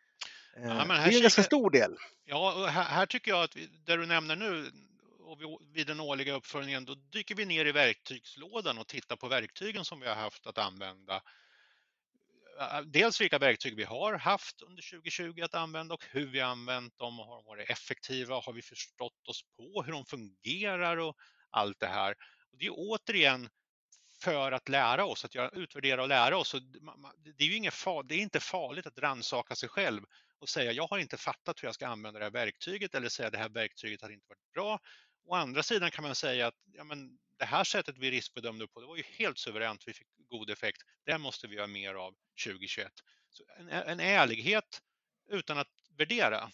Ja, 0.55 0.81
eh, 0.81 0.87
det 0.87 0.93
är 0.93 1.15
en 1.15 1.21
ganska 1.21 1.43
stor 1.43 1.69
del. 1.69 1.95
Ja, 2.25 2.67
här, 2.67 2.83
här, 2.83 3.05
tycker 3.05 3.31
jag 3.31 3.43
att 3.43 3.55
vi, 3.55 3.69
det 3.85 3.97
du 3.97 4.05
nämner 4.05 4.35
nu 4.35 4.71
och 5.19 5.37
vid 5.73 5.87
den 5.87 5.99
årliga 5.99 6.33
uppföljningen, 6.33 6.85
då 6.85 6.95
dyker 6.95 7.35
vi 7.35 7.45
ner 7.45 7.65
i 7.65 7.71
verktygslådan 7.71 8.77
och 8.77 8.87
tittar 8.87 9.15
på 9.15 9.27
verktygen 9.27 9.85
som 9.85 9.99
vi 9.99 10.07
har 10.07 10.15
haft 10.15 10.47
att 10.47 10.57
använda. 10.57 11.21
Äh, 12.59 12.77
äh, 12.77 12.81
dels 12.81 13.21
vilka 13.21 13.39
verktyg 13.39 13.75
vi 13.75 13.83
har 13.83 14.13
haft 14.13 14.61
under 14.61 14.83
2020 14.83 15.41
att 15.41 15.55
använda 15.55 15.93
och 15.93 16.05
hur 16.11 16.25
vi 16.25 16.41
använt 16.41 16.97
dem. 16.97 17.19
Har 17.19 17.35
de 17.35 17.45
varit 17.45 17.69
effektiva? 17.69 18.35
Har 18.39 18.53
vi 18.53 18.61
förstått 18.61 19.27
oss 19.27 19.43
på 19.57 19.83
hur 19.83 19.91
de 19.91 20.05
fungerar 20.05 20.97
och 20.97 21.17
allt 21.49 21.79
det 21.79 21.87
här? 21.87 22.15
Och 22.51 22.57
det 22.57 22.65
är 22.65 22.73
återigen 22.73 23.49
för 24.21 24.51
att 24.51 24.69
lära 24.69 25.05
oss, 25.05 25.25
att 25.25 25.35
göra, 25.35 25.49
utvärdera 25.49 26.01
och 26.01 26.07
lära 26.07 26.37
oss. 26.37 26.55
Det 27.37 27.43
är 27.43 27.47
ju 27.47 27.55
inget 27.55 27.73
far, 27.73 28.03
det 28.03 28.15
är 28.15 28.19
inte 28.19 28.39
farligt 28.39 28.85
att 28.87 28.99
rannsaka 28.99 29.55
sig 29.55 29.69
själv 29.69 30.01
och 30.39 30.49
säga 30.49 30.71
jag 30.71 30.87
har 30.87 30.97
inte 30.97 31.17
fattat 31.17 31.63
hur 31.63 31.67
jag 31.67 31.75
ska 31.75 31.87
använda 31.87 32.19
det 32.19 32.25
här 32.25 32.31
verktyget 32.31 32.95
eller 32.95 33.09
säga 33.09 33.29
det 33.29 33.37
här 33.37 33.49
verktyget 33.49 34.01
har 34.01 34.09
inte 34.09 34.25
varit 34.29 34.51
bra. 34.53 34.79
Å 35.25 35.35
andra 35.35 35.63
sidan 35.63 35.91
kan 35.91 36.03
man 36.03 36.15
säga 36.15 36.47
att 36.47 36.55
ja, 36.73 36.83
men 36.83 37.17
det 37.39 37.45
här 37.45 37.63
sättet 37.63 37.97
vi 37.97 38.11
riskbedömde 38.11 38.67
på, 38.67 38.79
det 38.79 38.87
var 38.87 38.97
ju 38.97 39.03
helt 39.03 39.37
suveränt, 39.37 39.83
vi 39.87 39.93
fick 39.93 40.07
god 40.37 40.49
effekt. 40.49 40.81
Det 41.05 41.17
måste 41.17 41.47
vi 41.47 41.55
göra 41.55 41.67
mer 41.67 41.93
av 41.93 42.15
2021. 42.45 42.91
Så 43.29 43.43
en, 43.57 43.69
en 43.69 43.99
ärlighet 43.99 44.81
utan 45.29 45.57
att 45.57 45.71
värdera. 45.97 46.51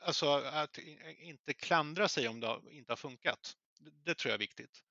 Alltså 0.00 0.30
att 0.32 0.78
inte 1.18 1.54
klandra 1.54 2.08
sig 2.08 2.28
om 2.28 2.40
det 2.40 2.60
inte 2.70 2.92
har 2.92 2.96
funkat. 2.96 3.56
Det, 3.78 3.90
det 4.04 4.14
tror 4.14 4.30
jag 4.30 4.34
är 4.34 4.38
viktigt. 4.38 4.82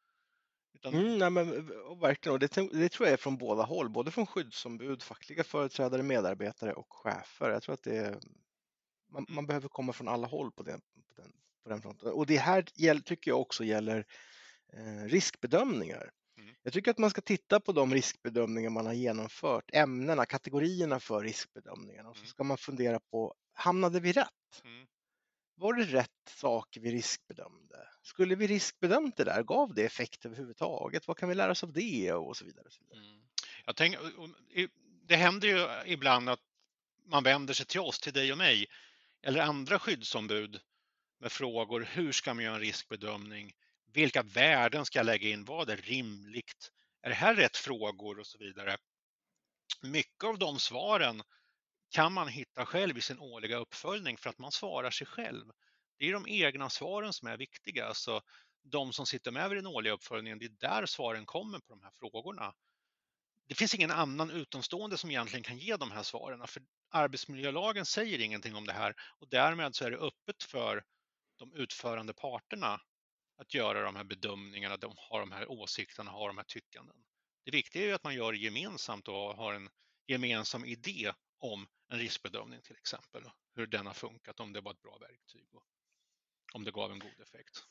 Utan... 0.73 0.93
Mm, 0.93 1.17
nej, 1.17 1.29
men, 1.29 1.67
verkligen, 1.99 2.33
och 2.33 2.39
det, 2.39 2.55
det, 2.71 2.89
tror 2.89 3.07
jag 3.07 3.13
är 3.13 3.17
från 3.17 3.37
båda 3.37 3.63
håll, 3.63 3.89
både 3.89 4.11
från 4.11 4.27
skyddsombud, 4.27 5.03
fackliga 5.03 5.43
företrädare, 5.43 6.03
medarbetare 6.03 6.73
och 6.73 6.93
chefer. 6.93 7.49
Jag 7.49 7.63
tror 7.63 7.73
att 7.73 7.83
det 7.83 7.97
är, 7.97 8.19
man, 9.09 9.25
man 9.29 9.45
behöver 9.45 9.69
komma 9.69 9.93
från 9.93 10.07
alla 10.07 10.27
håll 10.27 10.51
på 10.51 10.63
den, 10.63 10.81
på 11.15 11.21
den, 11.21 11.31
på 11.63 11.69
den 11.69 11.81
fronten. 11.81 12.11
Och 12.11 12.25
det 12.25 12.37
här 12.37 12.99
tycker 13.01 13.31
jag 13.31 13.41
också 13.41 13.63
gäller 13.63 14.05
eh, 14.73 15.09
riskbedömningar. 15.09 16.11
Mm. 16.47 16.59
Jag 16.63 16.73
tycker 16.73 16.91
att 16.91 16.97
man 16.97 17.09
ska 17.09 17.21
titta 17.21 17.59
på 17.59 17.71
de 17.71 17.93
riskbedömningar 17.93 18.69
man 18.69 18.85
har 18.85 18.93
genomfört, 18.93 19.69
ämnena, 19.73 20.25
kategorierna 20.25 20.99
för 20.99 21.21
riskbedömningarna 21.21 22.09
och 22.09 22.15
så 22.15 22.21
mm. 22.21 22.29
ska 22.29 22.43
man 22.43 22.57
fundera 22.57 22.99
på, 22.99 23.33
hamnade 23.53 23.99
vi 23.99 24.11
rätt? 24.11 24.61
Mm. 24.63 24.87
Var 25.55 25.73
det 25.73 25.83
rätt 25.83 26.29
sak 26.29 26.77
vi 26.81 26.91
riskbedömde? 26.91 27.87
Skulle 28.01 28.35
vi 28.35 28.47
riskbedömt 28.47 29.17
det 29.17 29.23
där? 29.23 29.43
Gav 29.43 29.73
det 29.73 29.85
effekt 29.85 30.25
överhuvudtaget? 30.25 31.07
Vad 31.07 31.17
kan 31.17 31.29
vi 31.29 31.35
lära 31.35 31.51
oss 31.51 31.63
av 31.63 31.73
det? 31.73 32.13
Och 32.13 32.37
så 32.37 32.45
vidare. 32.45 32.65
Och 32.65 32.73
så 32.73 32.83
vidare. 32.83 33.07
Mm. 33.07 33.21
Jag 33.65 33.75
tänker, 33.75 33.99
det 35.07 35.15
händer 35.15 35.47
ju 35.47 35.91
ibland 35.91 36.29
att 36.29 36.39
man 37.05 37.23
vänder 37.23 37.53
sig 37.53 37.65
till 37.65 37.79
oss, 37.79 37.99
till 37.99 38.13
dig 38.13 38.31
och 38.31 38.37
mig, 38.37 38.65
eller 39.21 39.41
andra 39.41 39.79
skyddsombud 39.79 40.59
med 41.19 41.31
frågor. 41.31 41.87
Hur 41.91 42.11
ska 42.11 42.33
man 42.33 42.43
göra 42.43 42.55
en 42.55 42.61
riskbedömning? 42.61 43.53
Vilka 43.97 44.23
värden 44.23 44.85
ska 44.85 44.99
jag 44.99 45.05
lägga 45.05 45.29
in? 45.29 45.45
Vad 45.45 45.69
är 45.69 45.77
rimligt? 45.77 46.71
Är 47.01 47.09
det 47.09 47.15
här 47.15 47.35
rätt 47.35 47.57
frågor 47.57 48.19
och 48.19 48.27
så 48.27 48.37
vidare? 48.37 48.77
Mycket 49.81 50.23
av 50.23 50.39
de 50.39 50.59
svaren 50.59 51.23
kan 51.89 52.13
man 52.13 52.27
hitta 52.27 52.65
själv 52.65 52.97
i 52.97 53.01
sin 53.01 53.19
årliga 53.19 53.57
uppföljning 53.57 54.17
för 54.17 54.29
att 54.29 54.37
man 54.37 54.51
svarar 54.51 54.91
sig 54.91 55.07
själv. 55.07 55.45
Det 55.97 56.05
är 56.05 56.13
de 56.13 56.27
egna 56.27 56.69
svaren 56.69 57.13
som 57.13 57.27
är 57.27 57.37
viktiga. 57.37 57.87
Alltså, 57.87 58.21
de 58.63 58.93
som 58.93 59.05
sitter 59.05 59.31
med 59.31 59.49
vid 59.49 59.57
den 59.57 59.67
årliga 59.67 59.93
uppföljningen, 59.93 60.39
det 60.39 60.45
är 60.45 60.69
där 60.69 60.85
svaren 60.85 61.25
kommer 61.25 61.59
på 61.59 61.65
de 61.69 61.83
här 61.83 61.91
frågorna. 61.99 62.53
Det 63.47 63.55
finns 63.55 63.75
ingen 63.75 63.91
annan 63.91 64.31
utomstående 64.31 64.97
som 64.97 65.09
egentligen 65.09 65.43
kan 65.43 65.57
ge 65.57 65.77
de 65.77 65.91
här 65.91 66.03
svaren, 66.03 66.47
för 66.47 66.63
arbetsmiljölagen 66.91 67.85
säger 67.85 68.19
ingenting 68.19 68.55
om 68.55 68.65
det 68.65 68.73
här 68.73 68.95
och 69.19 69.29
därmed 69.29 69.75
så 69.75 69.85
är 69.85 69.91
det 69.91 69.97
öppet 69.97 70.43
för 70.43 70.83
de 71.39 71.53
utförande 71.53 72.13
parterna 72.13 72.79
att 73.37 73.53
göra 73.53 73.81
de 73.81 73.95
här 73.95 74.03
bedömningarna, 74.03 74.77
de 74.77 74.93
har 74.97 75.19
de 75.19 75.31
här 75.31 75.51
åsikterna, 75.51 76.11
har 76.11 76.27
de 76.27 76.37
här 76.37 76.45
tyckanden. 76.45 76.95
Det 77.45 77.51
viktiga 77.51 77.83
är 77.83 77.87
ju 77.87 77.93
att 77.93 78.03
man 78.03 78.15
gör 78.15 78.31
det 78.31 78.37
gemensamt 78.37 79.07
och 79.07 79.15
har 79.15 79.53
en 79.53 79.69
gemensam 80.07 80.65
idé 80.65 81.13
om 81.39 81.67
en 81.91 81.99
riskbedömning 81.99 82.61
till 82.61 82.75
exempel, 82.75 83.23
hur 83.55 83.67
den 83.67 83.87
har 83.87 83.93
funkat, 83.93 84.39
om 84.39 84.53
det 84.53 84.61
var 84.61 84.71
ett 84.71 84.81
bra 84.81 84.97
verktyg 84.97 85.47
och 85.53 85.63
om 86.53 86.63
det 86.63 86.71
gav 86.71 86.91
en 86.91 86.99
god 86.99 87.21
effekt. 87.21 87.63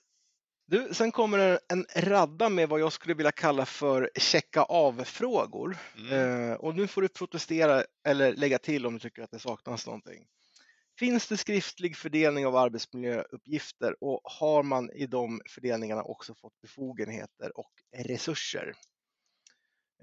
Du, 0.68 0.94
sen 0.94 1.12
kommer 1.12 1.58
en 1.68 1.86
radda 1.96 2.48
med 2.48 2.68
vad 2.68 2.80
jag 2.80 2.92
skulle 2.92 3.14
vilja 3.14 3.32
kalla 3.32 3.66
för 3.66 4.10
checka 4.14 4.62
av-frågor. 4.62 5.76
Mm. 5.96 6.50
Eh, 6.50 6.54
och 6.54 6.74
nu 6.74 6.86
får 6.86 7.02
du 7.02 7.08
protestera 7.08 7.84
eller 8.04 8.32
lägga 8.32 8.58
till 8.58 8.86
om 8.86 8.94
du 8.94 9.00
tycker 9.00 9.22
att 9.22 9.30
det 9.30 9.38
saknas 9.38 9.86
någonting. 9.86 10.26
Finns 10.98 11.28
det 11.28 11.36
skriftlig 11.36 11.96
fördelning 11.96 12.46
av 12.46 12.56
arbetsmiljöuppgifter 12.56 14.04
och 14.04 14.20
har 14.24 14.62
man 14.62 14.90
i 14.90 15.06
de 15.06 15.40
fördelningarna 15.48 16.02
också 16.02 16.34
fått 16.34 16.60
befogenheter 16.60 17.58
och 17.58 17.72
resurser? 17.96 18.72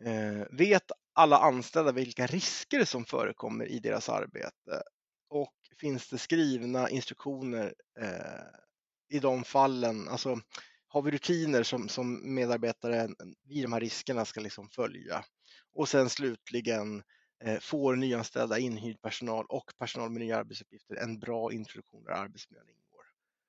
Eh, 0.06 0.48
vet 0.52 0.92
alla 1.14 1.38
anställda 1.38 1.92
vilka 1.92 2.28
risker 2.28 2.86
som 2.86 3.06
förekommer 3.06 3.66
i 3.66 3.80
deras 3.80 4.10
arbete? 4.10 4.84
Och 5.30 5.54
finns 5.80 6.10
det 6.10 6.18
skrivna 6.18 6.90
instruktioner 6.90 7.74
eh, 8.00 9.18
i 9.18 9.20
de 9.20 9.44
fallen? 9.44 10.08
Alltså, 10.08 10.40
har 10.88 11.02
vi 11.02 11.12
rutiner 11.12 11.64
som, 11.64 11.90
som 11.90 12.36
medarbetare 12.36 13.10
vid 13.48 13.64
de 13.64 13.74
här 13.74 13.80
riskerna 13.80 14.26
ska 14.26 14.42
liksom 14.42 14.70
följa? 14.70 15.26
Och 15.74 15.90
sen 15.90 16.10
slutligen, 16.10 16.98
eh, 16.98 17.04
Eh, 17.40 17.60
får 17.60 17.96
nyanställda 17.96 18.60
inhyrd 18.60 19.02
personal 19.02 19.46
och 19.50 19.72
personal 19.78 20.10
med 20.10 20.22
nya 20.22 20.38
arbetsuppgifter 20.38 20.96
en 20.96 21.20
bra 21.20 21.54
introduktion 21.54 22.04
där 22.04 22.12
arbetsmiljön 22.12 22.70
ingår? 22.70 23.06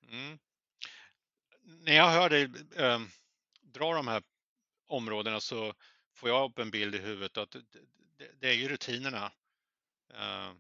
Mm. 0.09 0.39
När 1.63 1.95
jag 1.95 2.11
hör 2.11 2.31
dig 2.31 2.43
äh, 2.77 3.01
dra 3.63 3.95
de 3.95 4.09
här 4.09 4.23
områdena 4.87 5.41
så 5.41 5.75
får 6.15 6.29
jag 6.29 6.51
upp 6.51 6.59
en 6.59 6.71
bild 6.71 6.95
i 6.95 6.99
huvudet 6.99 7.37
att 7.37 7.51
det, 7.51 8.31
det 8.41 8.49
är 8.49 8.55
ju 8.55 8.69
rutinerna. 8.69 9.33
Uh, 10.13 10.55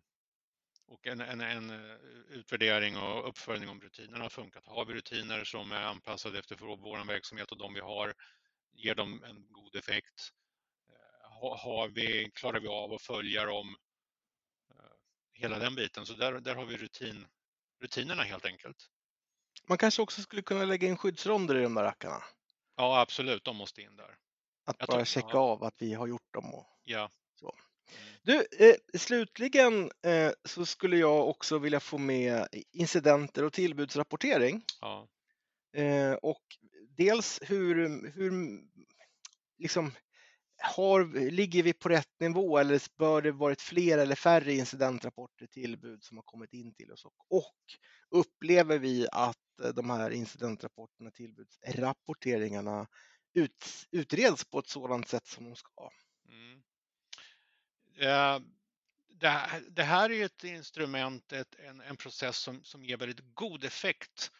och 0.87 1.07
en, 1.07 1.21
en, 1.21 1.41
en, 1.41 1.71
eh, 1.71 1.97
utvärdering 2.29 2.97
och 2.97 3.29
uppföljning 3.29 3.69
om 3.69 3.81
rutinerna 3.81 4.25
har 4.25 4.31
funkat. 4.31 4.67
Har 4.67 4.85
vi 4.85 4.95
rutiner 4.95 5.45
som 5.45 5.73
är 5.73 5.83
anpassade 5.83 6.39
efter 6.39 6.57
vår 6.57 7.07
verksamhet 7.07 7.53
och 7.53 7.59
de 7.59 7.75
vi 7.75 7.81
har, 7.81 8.15
ger 8.73 8.95
de 8.95 9.25
en 9.25 9.47
god 9.51 9.77
effekt? 9.77 10.33
Har 11.41 11.89
vi, 11.89 12.31
klarar 12.35 12.61
vi 12.61 12.69
av 12.69 12.93
att 12.93 13.03
följa 13.03 13.45
dem? 13.45 13.77
Hela 15.33 15.59
den 15.59 15.75
biten. 15.75 16.07
Så 16.07 16.13
där, 16.13 16.33
där 16.33 16.55
har 16.55 16.65
vi 16.65 16.77
rutin, 16.77 17.27
rutinerna 17.81 18.23
helt 18.23 18.45
enkelt. 18.45 18.77
Man 19.69 19.79
kanske 19.79 20.03
också 20.03 20.23
skulle 20.23 20.43
kunna 20.43 20.65
lägga 20.65 20.89
in 20.89 20.97
skyddsronder 20.97 21.55
i 21.55 21.63
de 21.63 21.75
där 21.75 21.83
rackarna? 21.83 22.23
Ja, 22.77 23.01
absolut. 23.01 23.45
De 23.45 23.57
måste 23.57 23.83
in 23.83 23.97
där. 23.97 24.17
Att 24.65 24.77
Jag 24.79 24.89
bara 24.89 25.05
checka 25.05 25.29
ja. 25.33 25.39
av 25.39 25.65
att 25.65 25.75
vi 25.79 25.95
har 25.95 26.07
gjort 26.07 26.35
dem. 26.35 26.55
Och 26.55 26.67
ja. 26.85 27.11
så. 27.35 27.55
Mm. 27.55 28.15
Du, 28.23 28.67
eh, 28.67 28.77
slutligen 28.99 29.91
eh, 30.03 30.33
så 30.45 30.67
skulle 30.67 30.97
jag 30.97 31.29
också 31.29 31.59
vilja 31.59 31.81
få 31.81 31.99
med 31.99 32.49
incidenter 32.73 33.45
och 33.45 33.53
tillbudsrapportering. 33.53 34.65
Ja. 34.81 35.09
Eh, 35.73 36.13
och 36.13 36.43
dels 36.89 37.41
hur, 37.43 37.77
hur 38.11 38.61
liksom, 39.59 39.93
har, 40.67 41.31
ligger 41.31 41.63
vi 41.63 41.73
på 41.73 41.89
rätt 41.89 42.21
nivå 42.21 42.59
eller 42.59 42.83
bör 42.99 43.23
det 43.23 43.33
varit 43.33 43.61
fler 43.61 43.99
eller 43.99 44.15
färre 44.15 44.53
incidentrapporter 44.53 45.47
tillbud 45.47 46.05
som 46.05 46.17
har 46.17 46.23
kommit 46.23 46.53
in 46.53 46.75
till 46.75 46.93
oss? 46.93 47.05
Och, 47.05 47.15
och 47.29 47.55
upplever 48.11 48.79
vi 48.79 49.09
att 49.13 49.61
eh, 49.63 49.69
de 49.69 49.91
här 49.91 50.11
incidentrapporterna, 50.11 51.11
tillbudsrapporteringarna 51.11 52.87
ut, 53.35 53.87
utreds 53.91 54.45
på 54.45 54.59
ett 54.59 54.69
sådant 54.69 55.09
sätt 55.09 55.27
som 55.27 55.45
de 55.45 55.57
ska? 55.57 55.91
Mm. 56.29 56.63
Uh, 58.01 58.47
det, 59.09 59.63
det, 59.71 59.83
här 59.83 60.11
är 60.11 60.25
ett 60.25 60.45
instrument, 60.45 61.33
ett, 61.33 61.55
en, 61.59 61.81
en 61.81 61.97
process 61.97 62.37
som, 62.37 62.65
som 62.65 62.85
ger 62.85 62.97
väldigt 62.97 63.35
god 63.35 63.65
effekt 63.65 64.31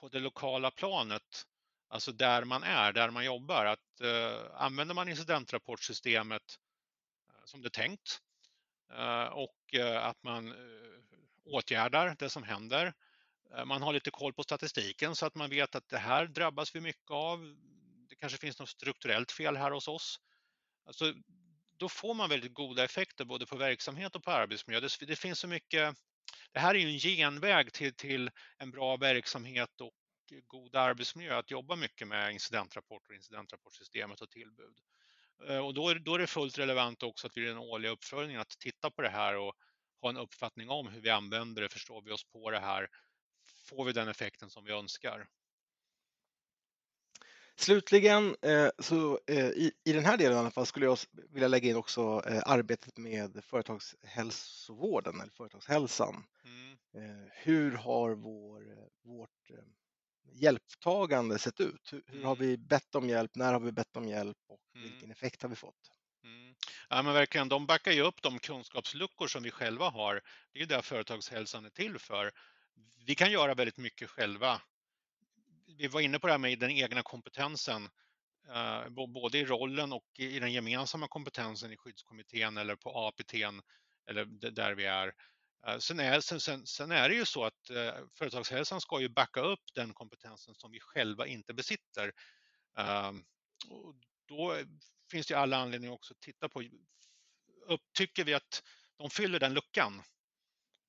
på 0.00 0.08
det 0.08 0.20
lokala 0.20 0.70
planet 0.70 1.46
alltså 1.88 2.12
där 2.12 2.44
man 2.44 2.62
är, 2.62 2.92
där 2.92 3.10
man 3.10 3.24
jobbar. 3.24 3.64
Att 3.64 4.00
eh, 4.00 4.62
använder 4.62 4.94
man 4.94 5.08
incidentrapportsystemet 5.08 6.58
eh, 7.30 7.44
som 7.44 7.62
det 7.62 7.68
är 7.68 7.70
tänkt 7.70 8.20
eh, 8.92 9.24
och 9.24 9.74
eh, 9.74 10.04
att 10.04 10.22
man 10.22 10.48
eh, 10.48 10.54
åtgärdar 11.44 12.16
det 12.18 12.30
som 12.30 12.42
händer. 12.42 12.94
Eh, 13.54 13.64
man 13.64 13.82
har 13.82 13.92
lite 13.92 14.10
koll 14.10 14.34
på 14.34 14.42
statistiken 14.42 15.16
så 15.16 15.26
att 15.26 15.34
man 15.34 15.50
vet 15.50 15.74
att 15.74 15.88
det 15.88 15.98
här 15.98 16.26
drabbas 16.26 16.74
vi 16.74 16.80
mycket 16.80 17.10
av. 17.10 17.56
Det 18.08 18.16
kanske 18.16 18.38
finns 18.38 18.58
något 18.58 18.68
strukturellt 18.68 19.32
fel 19.32 19.56
här 19.56 19.70
hos 19.70 19.88
oss. 19.88 20.20
Alltså, 20.86 21.14
då 21.76 21.88
får 21.88 22.14
man 22.14 22.28
väldigt 22.28 22.54
goda 22.54 22.84
effekter 22.84 23.24
både 23.24 23.46
på 23.46 23.56
verksamhet 23.56 24.16
och 24.16 24.22
på 24.22 24.30
arbetsmiljö. 24.30 24.80
Det, 24.80 25.06
det 25.06 25.16
finns 25.16 25.38
så 25.38 25.48
mycket 25.48 25.96
det 26.52 26.60
här 26.60 26.74
är 26.74 26.78
ju 26.78 26.90
en 26.90 26.98
genväg 26.98 27.72
till, 27.72 27.94
till 27.94 28.30
en 28.58 28.70
bra 28.70 28.96
verksamhet 28.96 29.80
och 29.80 29.92
god 30.46 30.76
arbetsmiljö 30.76 31.38
att 31.38 31.50
jobba 31.50 31.76
mycket 31.76 32.08
med 32.08 32.32
incidentrapporter, 32.32 33.14
incidentrapportsystemet 33.14 34.20
och 34.20 34.30
tillbud. 34.30 34.80
Eh, 35.48 35.66
och 35.66 35.74
då 35.74 35.88
är, 35.88 35.94
då 35.94 36.14
är 36.14 36.18
det 36.18 36.26
fullt 36.26 36.58
relevant 36.58 37.02
också 37.02 37.26
att 37.26 37.36
vid 37.36 37.48
den 37.48 37.58
årliga 37.58 37.92
uppföljningen 37.92 38.40
att 38.40 38.58
titta 38.58 38.90
på 38.90 39.02
det 39.02 39.08
här 39.08 39.36
och 39.36 39.54
ha 40.00 40.08
en 40.08 40.16
uppfattning 40.16 40.70
om 40.70 40.88
hur 40.88 41.00
vi 41.00 41.10
använder 41.10 41.62
det, 41.62 41.68
förstår 41.68 42.02
vi 42.02 42.10
oss 42.10 42.24
på 42.24 42.50
det 42.50 42.60
här, 42.60 42.88
får 43.68 43.84
vi 43.84 43.92
den 43.92 44.08
effekten 44.08 44.50
som 44.50 44.64
vi 44.64 44.72
önskar? 44.72 45.28
Slutligen 47.58 48.36
eh, 48.42 48.68
så 48.78 49.20
eh, 49.26 49.48
i, 49.48 49.72
i 49.84 49.92
den 49.92 50.04
här 50.04 50.16
delen 50.16 50.36
i 50.36 50.40
alla 50.40 50.50
fall 50.50 50.66
skulle 50.66 50.86
jag 50.86 50.98
vilja 51.30 51.48
lägga 51.48 51.70
in 51.70 51.76
också 51.76 52.20
arbetet 52.46 52.96
med 52.96 53.44
företagshälsovården 53.44 55.20
eller 55.20 55.32
företagshälsan. 55.32 56.24
Mm. 56.44 56.76
Hur 57.32 57.72
har 57.72 58.14
vår, 58.14 58.88
vårt 59.02 59.50
hjälptagande 60.32 61.38
sett 61.38 61.60
ut? 61.60 61.92
Hur, 61.92 62.02
hur, 62.06 62.24
har 62.24 62.36
mm. 62.36 62.48
vi 62.48 62.56
bett 62.56 62.94
om 62.94 63.08
hjälp? 63.08 63.30
När 63.34 63.52
har 63.52 63.60
vi 63.60 63.72
bett 63.72 63.96
om 63.96 64.08
hjälp 64.08 64.38
och 64.48 64.60
mm. 64.74 64.90
vilken 64.90 65.10
effekt 65.10 65.42
har 65.42 65.48
vi 65.48 65.56
fått? 65.56 65.90
Mm. 66.24 66.54
Ja, 66.88 67.02
men 67.02 67.14
verkligen, 67.14 67.48
de 67.48 67.66
backar 67.66 67.92
ju 67.92 68.02
upp 68.02 68.22
de 68.22 68.38
kunskapsluckor 68.38 69.26
som 69.26 69.42
vi 69.42 69.50
själva 69.50 69.88
har. 69.88 70.20
Det 70.52 70.62
är 70.62 70.66
det 70.66 70.82
företagshälsan 70.82 71.64
är 71.64 71.70
till 71.70 71.98
för. 71.98 72.32
Vi 73.06 73.14
kan 73.14 73.32
göra 73.32 73.54
väldigt 73.54 73.78
mycket 73.78 74.10
själva. 74.10 74.62
Vi 75.78 75.88
var 75.88 76.00
inne 76.00 76.18
på 76.18 76.26
det 76.26 76.32
här 76.32 76.38
med 76.38 76.58
den 76.58 76.70
egna 76.70 77.02
kompetensen, 77.02 77.88
eh, 78.48 78.88
både 78.88 79.38
i 79.38 79.44
rollen 79.44 79.92
och 79.92 80.06
i 80.18 80.38
den 80.38 80.52
gemensamma 80.52 81.08
kompetensen 81.08 81.72
i 81.72 81.76
skyddskommittén 81.76 82.56
eller 82.56 82.76
på 82.76 82.90
APT 82.90 83.34
eller 84.06 84.24
där 84.50 84.74
vi 84.74 84.84
är. 84.84 85.12
Eh, 85.66 85.78
sen 85.78 86.00
är, 86.00 86.20
sen, 86.20 86.66
sen 86.66 86.92
är 86.92 87.08
det 87.08 87.14
ju 87.14 87.24
så 87.24 87.44
att 87.44 87.70
eh, 87.70 87.94
företagshälsan 88.18 88.80
ska 88.80 89.00
ju 89.00 89.08
backa 89.08 89.40
upp 89.40 89.64
den 89.74 89.94
kompetensen 89.94 90.54
som 90.54 90.70
vi 90.70 90.80
själva 90.80 91.26
inte 91.26 91.54
besitter. 91.54 92.12
Eh, 92.78 93.12
och 93.68 93.94
då 94.28 94.56
finns 95.10 95.26
det 95.26 95.34
alla 95.34 95.56
anledningar 95.56 95.94
också 95.94 96.14
att 96.14 96.20
titta 96.20 96.48
på, 96.48 96.62
upptycker 97.66 98.24
vi 98.24 98.34
att 98.34 98.62
de 98.96 99.10
fyller 99.10 99.40
den 99.40 99.54
luckan? 99.54 100.02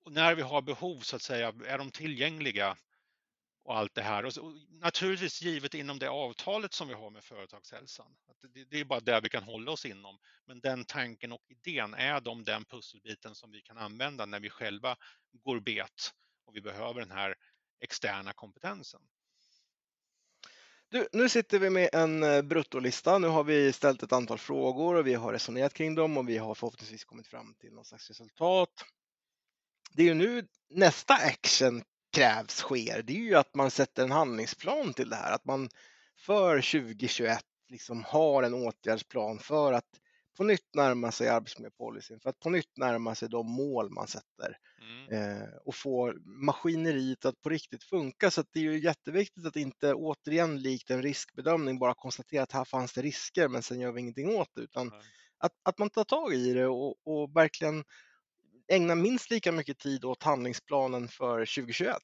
Och 0.03 0.11
när 0.11 0.35
vi 0.35 0.41
har 0.41 0.61
behov 0.61 0.99
så 0.99 1.15
att 1.15 1.21
säga, 1.21 1.47
är 1.65 1.77
de 1.77 1.91
tillgängliga? 1.91 2.77
Och 3.67 3.77
allt 3.77 3.95
det 3.95 4.01
här. 4.01 4.25
Och, 4.25 4.33
så, 4.33 4.45
och 4.45 4.53
naturligtvis 4.69 5.41
givet 5.41 5.73
inom 5.73 5.99
det 5.99 6.09
avtalet 6.09 6.73
som 6.73 6.87
vi 6.87 6.93
har 6.93 7.09
med 7.09 7.23
företagshälsan. 7.23 8.15
Att 8.27 8.53
det, 8.53 8.65
det, 8.65 8.79
är 8.79 8.85
bara 8.85 8.99
det 8.99 9.19
vi 9.23 9.29
kan 9.29 9.43
hålla 9.43 9.71
oss 9.71 9.85
inom. 9.85 10.19
Men 10.45 10.59
den 10.59 10.85
tanken 10.85 11.31
och 11.31 11.41
idén, 11.47 11.93
är 11.93 12.21
de 12.21 12.43
den 12.43 12.65
pusselbiten 12.65 13.35
som 13.35 13.51
vi 13.51 13.61
kan 13.61 13.77
använda 13.77 14.25
när 14.25 14.39
vi 14.39 14.49
själva 14.49 14.95
går 15.43 15.59
bet 15.59 16.13
och 16.45 16.55
vi 16.55 16.61
behöver 16.61 16.99
den 16.99 17.11
här 17.11 17.35
externa 17.79 18.33
kompetensen? 18.33 19.01
Du, 20.89 21.07
nu 21.13 21.29
sitter 21.29 21.59
vi 21.59 21.69
med 21.69 21.89
en 21.93 22.23
eh, 22.23 22.41
bruttolista. 22.41 23.17
Nu 23.17 23.27
har 23.27 23.43
vi 23.43 23.73
ställt 23.73 24.03
ett 24.03 24.13
antal 24.13 24.37
frågor 24.37 24.95
och 24.95 25.07
vi 25.07 25.13
har 25.13 25.33
resonerat 25.33 25.73
kring 25.73 25.95
dem 25.95 26.17
och 26.17 26.29
vi 26.29 26.37
har 26.37 26.55
förhoppningsvis 26.55 27.05
kommit 27.05 27.27
fram 27.27 27.55
till 27.55 27.73
något 27.73 27.87
slags 27.87 28.09
resultat. 28.09 28.85
Det 29.91 30.01
är 30.01 30.05
ju 30.05 30.13
nu 30.13 30.47
nästa 30.69 31.13
action 31.13 31.83
krävs 32.17 32.55
sker, 32.55 33.01
det 33.01 33.13
är 33.13 33.17
ju 33.17 33.35
att 33.35 33.55
man 33.55 33.71
sätter 33.71 34.03
en 34.03 34.11
handlingsplan 34.11 34.93
till 34.93 35.09
det 35.09 35.15
här. 35.15 35.31
Att 35.31 35.45
man 35.45 35.69
för 36.19 36.55
2021 36.55 37.39
liksom 37.69 38.03
har 38.03 38.43
en 38.43 38.53
åtgärdsplan 38.53 39.39
för 39.39 39.73
att 39.73 39.85
på 40.37 40.43
nytt 40.43 40.75
närma 40.75 41.11
sig 41.11 41.29
arbetsmiljöpolicyn, 41.29 42.19
för 42.19 42.29
att 42.29 42.39
på 42.39 42.49
nytt 42.49 42.77
närma 42.77 43.15
sig 43.15 43.29
de 43.29 43.51
mål 43.51 43.89
man 43.89 44.07
sätter 44.07 44.57
mm. 44.81 45.41
eh, 45.41 45.47
och 45.65 45.75
få 45.75 46.13
maskineriet 46.25 47.25
att 47.25 47.41
på 47.41 47.49
riktigt 47.49 47.83
funka. 47.83 48.31
Så 48.31 48.43
det 48.53 48.59
är 48.59 48.63
ju 48.63 48.79
jätteviktigt 48.79 49.45
att 49.45 49.55
inte 49.55 49.93
återigen 49.93 50.61
likt 50.61 50.91
en 50.91 51.01
riskbedömning 51.01 51.79
bara 51.79 51.93
konstatera 51.93 52.43
att 52.43 52.51
här 52.51 52.65
fanns 52.65 52.93
det 52.93 53.01
risker 53.01 53.47
men 53.47 53.63
sen 53.63 53.79
gör 53.79 53.91
vi 53.91 54.01
ingenting 54.01 54.35
åt 54.35 54.49
det 54.55 54.61
utan 54.61 54.87
mm. 54.87 54.99
att, 55.37 55.51
att 55.63 55.77
man 55.77 55.89
tar 55.89 56.03
tag 56.03 56.33
i 56.33 56.53
det 56.53 56.67
och, 56.67 56.95
och 57.05 57.35
verkligen 57.35 57.83
ägna 58.67 58.95
minst 58.95 59.29
lika 59.29 59.51
mycket 59.51 59.79
tid 59.79 60.05
åt 60.05 60.23
handlingsplanen 60.23 61.07
för 61.07 61.39
2021? 61.39 61.97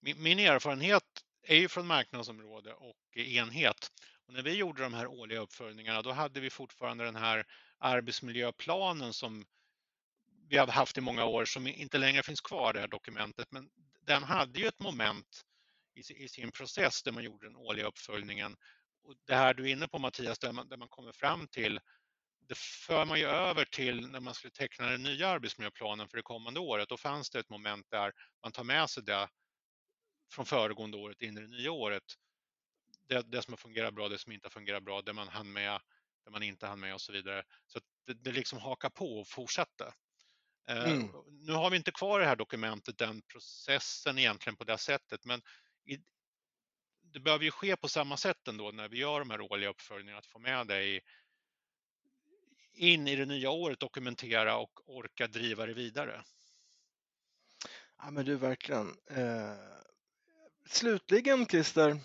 Min, 0.00 0.22
min 0.22 0.38
erfarenhet 0.38 1.02
är 1.42 1.56
ju 1.56 1.68
från 1.68 1.86
marknadsområde 1.86 2.72
och 2.72 3.16
enhet. 3.16 3.88
Och 4.26 4.34
när 4.34 4.42
vi 4.42 4.54
gjorde 4.54 4.82
de 4.82 4.94
här 4.94 5.06
årliga 5.06 5.40
uppföljningarna, 5.40 6.02
då 6.02 6.12
hade 6.12 6.40
vi 6.40 6.50
fortfarande 6.50 7.04
den 7.04 7.16
här 7.16 7.44
arbetsmiljöplanen 7.78 9.12
som 9.12 9.44
vi 10.48 10.56
har 10.56 10.66
haft 10.66 10.98
i 10.98 11.00
många 11.00 11.24
år, 11.24 11.44
som 11.44 11.66
inte 11.66 11.98
längre 11.98 12.22
finns 12.22 12.40
kvar, 12.40 12.72
det 12.72 12.80
här 12.80 12.88
dokumentet. 12.88 13.46
Men 13.50 13.68
den 14.06 14.22
hade 14.22 14.60
ju 14.60 14.66
ett 14.66 14.80
moment 14.80 15.42
i, 15.94 16.28
sin 16.28 16.50
process 16.50 17.02
där 17.02 17.12
man 17.12 17.24
gjorde 17.24 17.46
den 17.46 17.56
årliga 17.56 17.86
uppföljningen. 17.86 18.56
Och 19.04 19.14
det 19.26 19.34
här 19.34 19.54
du 19.54 19.62
är 19.62 19.72
inne 19.72 19.88
på 19.88 19.98
Mattias, 19.98 20.38
där 20.38 20.52
man, 20.52 20.68
där 20.68 20.76
man 20.76 20.88
kommer 20.88 21.12
fram 21.12 21.48
till 21.48 21.80
det 22.52 22.58
för 22.58 23.04
man 23.04 23.18
ju 23.18 23.26
över 23.26 23.64
till 23.64 24.08
när 24.08 24.20
man 24.20 24.34
skulle 24.34 24.50
teckna 24.50 24.86
den 24.86 25.02
nya 25.02 25.28
arbetsmiljöplanen 25.28 26.08
för 26.08 26.16
det 26.16 26.22
kommande 26.22 26.60
året. 26.60 26.88
Då 26.88 26.96
fanns 26.96 27.30
det 27.30 27.38
ett 27.38 27.50
moment 27.50 27.86
där 27.90 28.12
man 28.42 28.52
tar 28.52 28.64
med 28.64 28.90
sig 28.90 29.02
det 29.02 29.28
från 30.32 30.46
föregående 30.46 30.96
året 30.96 31.22
in 31.22 31.38
i 31.38 31.40
det 31.40 31.46
nya 31.46 31.72
året. 31.72 32.02
Det, 33.08 33.22
det 33.22 33.42
som 33.42 33.52
har 33.52 33.56
fungerat 33.56 33.94
bra, 33.94 34.08
det 34.08 34.18
som 34.18 34.32
inte 34.32 34.46
har 34.46 34.50
fungerat 34.50 34.82
bra, 34.82 35.02
det 35.02 35.12
man 35.12 35.28
hann 35.28 35.52
med, 35.52 35.80
det 36.24 36.30
man 36.30 36.42
inte 36.42 36.66
hann 36.66 36.80
med 36.80 36.94
och 36.94 37.00
så 37.00 37.12
vidare. 37.12 37.44
Så 37.66 37.80
det, 38.06 38.14
det 38.14 38.32
liksom 38.32 38.58
hakar 38.58 38.90
på 38.90 39.20
och 39.20 39.28
fortsätter. 39.28 39.94
Eh, 40.68 40.92
mm. 40.92 41.08
nu 41.26 41.52
har 41.52 41.70
vi 41.70 41.76
inte 41.76 41.92
kvar 41.92 42.20
det 42.20 42.26
här 42.26 42.36
dokumentet, 42.36 42.98
den 42.98 43.22
processen 43.22 44.18
egentligen 44.18 44.56
på 44.56 44.64
det 44.64 44.78
sättet, 44.78 45.24
men 45.24 45.42
i, 45.86 45.98
det 47.12 47.20
behöver 47.20 47.44
ju 47.44 47.50
ske 47.50 47.76
på 47.76 47.88
samma 47.88 48.16
sätt 48.16 48.48
ändå 48.48 48.70
när 48.70 48.88
vi 48.88 48.98
gör 48.98 49.18
de 49.18 49.30
här 49.30 49.40
årliga 49.40 49.70
uppföljningarna, 49.70 50.18
att 50.18 50.26
få 50.26 50.38
med 50.38 50.66
det 50.66 50.84
i, 50.84 51.00
in 52.72 53.08
i 53.08 53.16
det 53.16 53.26
nya 53.26 53.50
året 53.50 53.80
dokumentera 53.80 54.56
och 54.56 54.80
orka 54.86 55.26
driva 55.26 55.66
det 55.66 55.74
vidare. 55.74 56.24
Ja 57.98 58.10
men 58.10 58.24
du 58.24 58.36
verkligen. 58.36 58.86
Eh, 59.10 59.56
slutligen 60.66 61.46
Christer, 61.46 62.00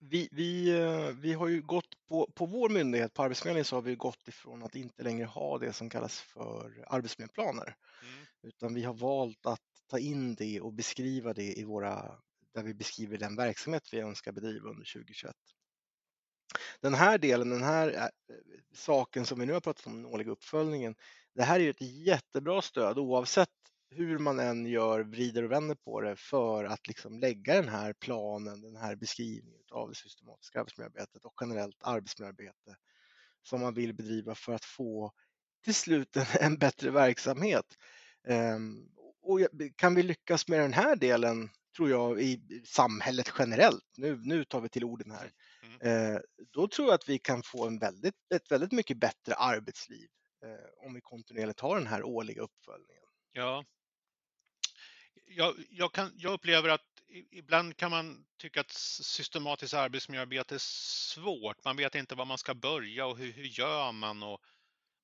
Vi, 0.00 0.28
vi, 0.32 0.70
eh, 0.80 1.08
vi 1.08 1.32
har 1.32 1.48
ju 1.48 1.62
gått 1.62 2.06
på, 2.08 2.30
på 2.34 2.46
vår 2.46 2.68
myndighet, 2.68 3.14
på 3.14 3.22
Arbetsförmedlingen, 3.22 3.64
så 3.64 3.76
har 3.76 3.82
vi 3.82 3.94
gått 3.94 4.28
ifrån 4.28 4.62
att 4.62 4.74
inte 4.74 5.02
längre 5.02 5.26
ha 5.26 5.58
det 5.58 5.72
som 5.72 5.90
kallas 5.90 6.20
för 6.20 6.84
arbetsmiljöplaner. 6.86 7.76
Mm. 8.02 8.26
Utan 8.42 8.74
vi 8.74 8.84
har 8.84 8.94
valt 8.94 9.46
att 9.46 9.60
ta 9.86 9.98
in 9.98 10.34
det 10.34 10.60
och 10.60 10.72
beskriva 10.72 11.34
det 11.34 11.58
i 11.58 11.64
våra, 11.64 12.18
där 12.54 12.62
vi 12.62 12.74
beskriver 12.74 13.18
den 13.18 13.36
verksamhet 13.36 13.88
vi 13.92 14.00
önskar 14.00 14.32
bedriva 14.32 14.68
under 14.68 14.92
2021. 14.92 15.34
Den 16.80 16.94
här 16.94 17.18
delen, 17.18 17.50
den 17.50 17.62
här 17.62 17.88
eh, 17.88 18.06
saken 18.74 19.26
som 19.26 19.40
vi 19.40 19.46
nu 19.46 19.52
har 19.52 19.60
pratat 19.60 19.86
om, 19.86 20.02
den 20.02 20.12
årliga 20.12 20.30
uppföljningen, 20.30 20.94
det 21.34 21.42
här 21.42 21.60
är 21.60 21.64
ju 21.64 21.70
ett 21.70 22.06
jättebra 22.06 22.62
stöd 22.62 22.98
oavsett 22.98 23.48
hur 23.90 24.18
man 24.18 24.38
än 24.40 24.66
gör, 24.66 25.00
vrider 25.00 25.42
och 25.42 25.50
vänder 25.50 25.74
på 25.74 26.00
det 26.00 26.16
för 26.16 26.64
att 26.64 26.88
liksom 26.88 27.18
lägga 27.18 27.54
den 27.54 27.68
här 27.68 27.92
planen, 27.92 28.60
den 28.60 28.76
här 28.76 28.96
beskrivningen 28.96 29.62
av 29.70 29.88
det 29.88 29.94
systematiska 29.94 30.60
arbetsmiljöarbetet 30.60 31.24
och 31.24 31.34
generellt 31.40 31.76
arbetsmiljöarbete 31.80 32.76
som 33.42 33.60
man 33.60 33.74
vill 33.74 33.94
bedriva 33.94 34.34
för 34.34 34.52
att 34.54 34.64
få 34.64 35.12
till 35.64 35.74
slut 35.74 36.16
en 36.40 36.58
bättre 36.58 36.90
verksamhet. 36.90 37.66
Ehm, 38.28 38.88
och 39.22 39.40
kan 39.76 39.94
vi 39.94 40.02
lyckas 40.02 40.48
med 40.48 40.60
den 40.60 40.72
här 40.72 40.96
delen, 40.96 41.50
tror 41.76 41.90
jag, 41.90 42.22
i 42.22 42.62
samhället 42.66 43.32
generellt, 43.38 43.84
nu, 43.96 44.20
nu 44.24 44.44
tar 44.44 44.60
vi 44.60 44.68
till 44.68 44.84
orden 44.84 45.10
här, 45.10 45.32
mm. 45.80 46.14
Eh, 46.14 46.20
då 46.52 46.68
tror 46.68 46.88
jag 46.88 46.94
att 46.94 47.08
vi 47.08 47.18
kan 47.18 47.42
få 47.42 47.66
en 47.66 47.78
väldigt, 47.78 48.32
ett 48.34 48.50
väldigt 48.50 48.72
mycket 48.72 48.96
bättre 48.96 49.34
arbetsliv 49.34 50.08
eh, 50.44 50.86
om 50.86 50.94
vi 50.94 51.00
kontinuerligt 51.00 51.60
har 51.60 51.76
den 51.78 51.86
här 51.86 52.02
årliga 52.02 52.42
uppföljningen. 52.42 53.04
Ja, 53.32 53.64
jag, 55.26 55.54
jag, 55.70 55.92
kan, 55.92 56.12
jag 56.16 56.32
upplever 56.32 56.68
att 56.68 56.84
ibland 57.30 57.76
kan 57.76 57.90
man 57.90 58.26
tycka 58.38 58.60
att 58.60 58.70
systematiskt 58.70 59.74
arbetsmiljöarbete 59.74 60.54
är 60.54 60.60
svårt. 60.62 61.64
Man 61.64 61.76
vet 61.76 61.94
inte 61.94 62.14
var 62.14 62.24
man 62.24 62.38
ska 62.38 62.54
börja 62.54 63.06
och 63.06 63.18
hur, 63.18 63.32
hur 63.32 63.44
gör 63.44 63.92
man 63.92 64.22
och 64.22 64.40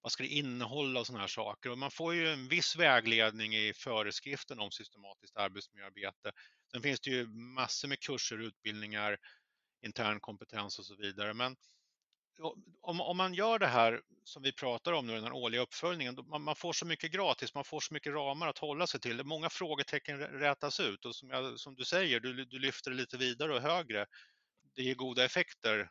vad 0.00 0.12
ska 0.12 0.22
det 0.22 0.29
innehålla 0.29 1.00
och 1.00 1.07
sådana 1.07 1.20
här 1.20 1.29
saker. 1.29 1.70
Och 1.70 1.79
man 1.79 1.90
får 1.90 2.14
ju 2.14 2.29
en 2.29 2.48
viss 2.48 2.77
vägledning 2.77 3.55
i 3.55 3.72
föreskriften 3.72 4.61
om 4.61 4.70
systematiskt 4.70 5.37
arbetsmiljöarbete. 5.37 6.33
Sen 6.70 6.83
finns 6.83 7.00
det 7.00 7.11
ju 7.11 7.27
massor 7.27 7.88
med 7.88 8.00
kurser, 8.00 8.38
utbildningar, 8.38 9.18
intern 9.84 10.20
kompetens 10.20 10.78
och 10.78 10.84
så 10.84 10.96
vidare. 10.96 11.34
Men 11.34 11.56
om, 12.80 13.00
om 13.00 13.16
man 13.16 13.34
gör 13.34 13.58
det 13.58 13.66
här 13.66 14.02
som 14.24 14.42
vi 14.42 14.52
pratar 14.52 14.92
om 14.92 15.06
nu, 15.06 15.14
den 15.14 15.24
här 15.24 15.32
årliga 15.32 15.60
uppföljningen, 15.60 16.18
man, 16.26 16.42
man, 16.42 16.56
får 16.56 16.72
så 16.72 16.86
mycket 16.86 17.12
gratis, 17.12 17.54
man 17.54 17.64
får 17.64 17.80
så 17.80 17.94
mycket 17.94 18.12
ramar 18.12 18.48
att 18.48 18.58
hålla 18.58 18.86
sig 18.86 19.00
till. 19.00 19.24
Många 19.24 19.50
frågetecken 19.50 20.18
rätas 20.18 20.80
ut 20.80 21.04
och 21.04 21.16
som, 21.16 21.30
jag, 21.30 21.60
som 21.60 21.74
du 21.74 21.84
säger, 21.84 22.20
du, 22.20 22.44
du 22.44 22.58
lyfter 22.58 22.90
det 22.90 22.96
lite 22.96 23.16
vidare 23.16 23.54
och 23.54 23.62
högre. 23.62 24.06
Det 24.74 24.82
ger 24.82 24.94
goda 24.94 25.24
effekter 25.24 25.90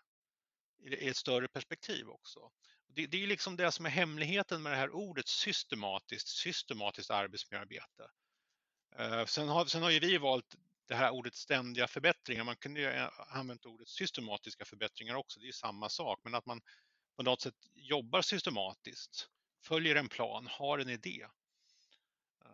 i, 0.79 0.95
i 0.95 1.07
ett 1.07 1.17
större 1.17 1.47
perspektiv 1.47 2.09
också. 2.09 2.39
Det, 2.87 3.07
det 3.07 3.23
är 3.23 3.27
liksom 3.27 3.55
det 3.55 3.71
som 3.71 3.85
är 3.85 3.89
hemligheten 3.89 4.61
med 4.61 4.71
det 4.71 4.77
här 4.77 4.95
ordet 4.95 5.27
systematiskt, 5.27 6.27
systematiskt 6.27 7.11
arbetsmiljöarbete. 7.11 8.09
Eh, 8.99 9.25
sen, 9.25 9.49
har, 9.49 9.65
sen 9.65 9.83
har 9.83 9.89
ju 9.89 9.99
vi 9.99 10.17
valt 10.17 10.55
det 10.87 10.95
här 10.95 11.11
ordet 11.11 11.35
ständiga 11.35 11.87
förbättringar, 11.87 12.43
man 12.43 12.55
kunde 12.55 12.79
ju 12.81 13.07
använt 13.29 13.65
ordet 13.65 13.87
systematiska 13.87 14.65
förbättringar 14.65 15.15
också, 15.15 15.39
det 15.39 15.47
är 15.47 15.51
samma 15.51 15.89
sak, 15.89 16.19
men 16.23 16.35
att 16.35 16.45
man 16.45 16.61
på 17.17 17.23
något 17.23 17.41
sätt 17.41 17.55
jobbar 17.73 18.21
systematiskt, 18.21 19.27
följer 19.65 19.95
en 19.95 20.09
plan, 20.09 20.47
har 20.51 20.79
en 20.79 20.89
idé. 20.89 21.25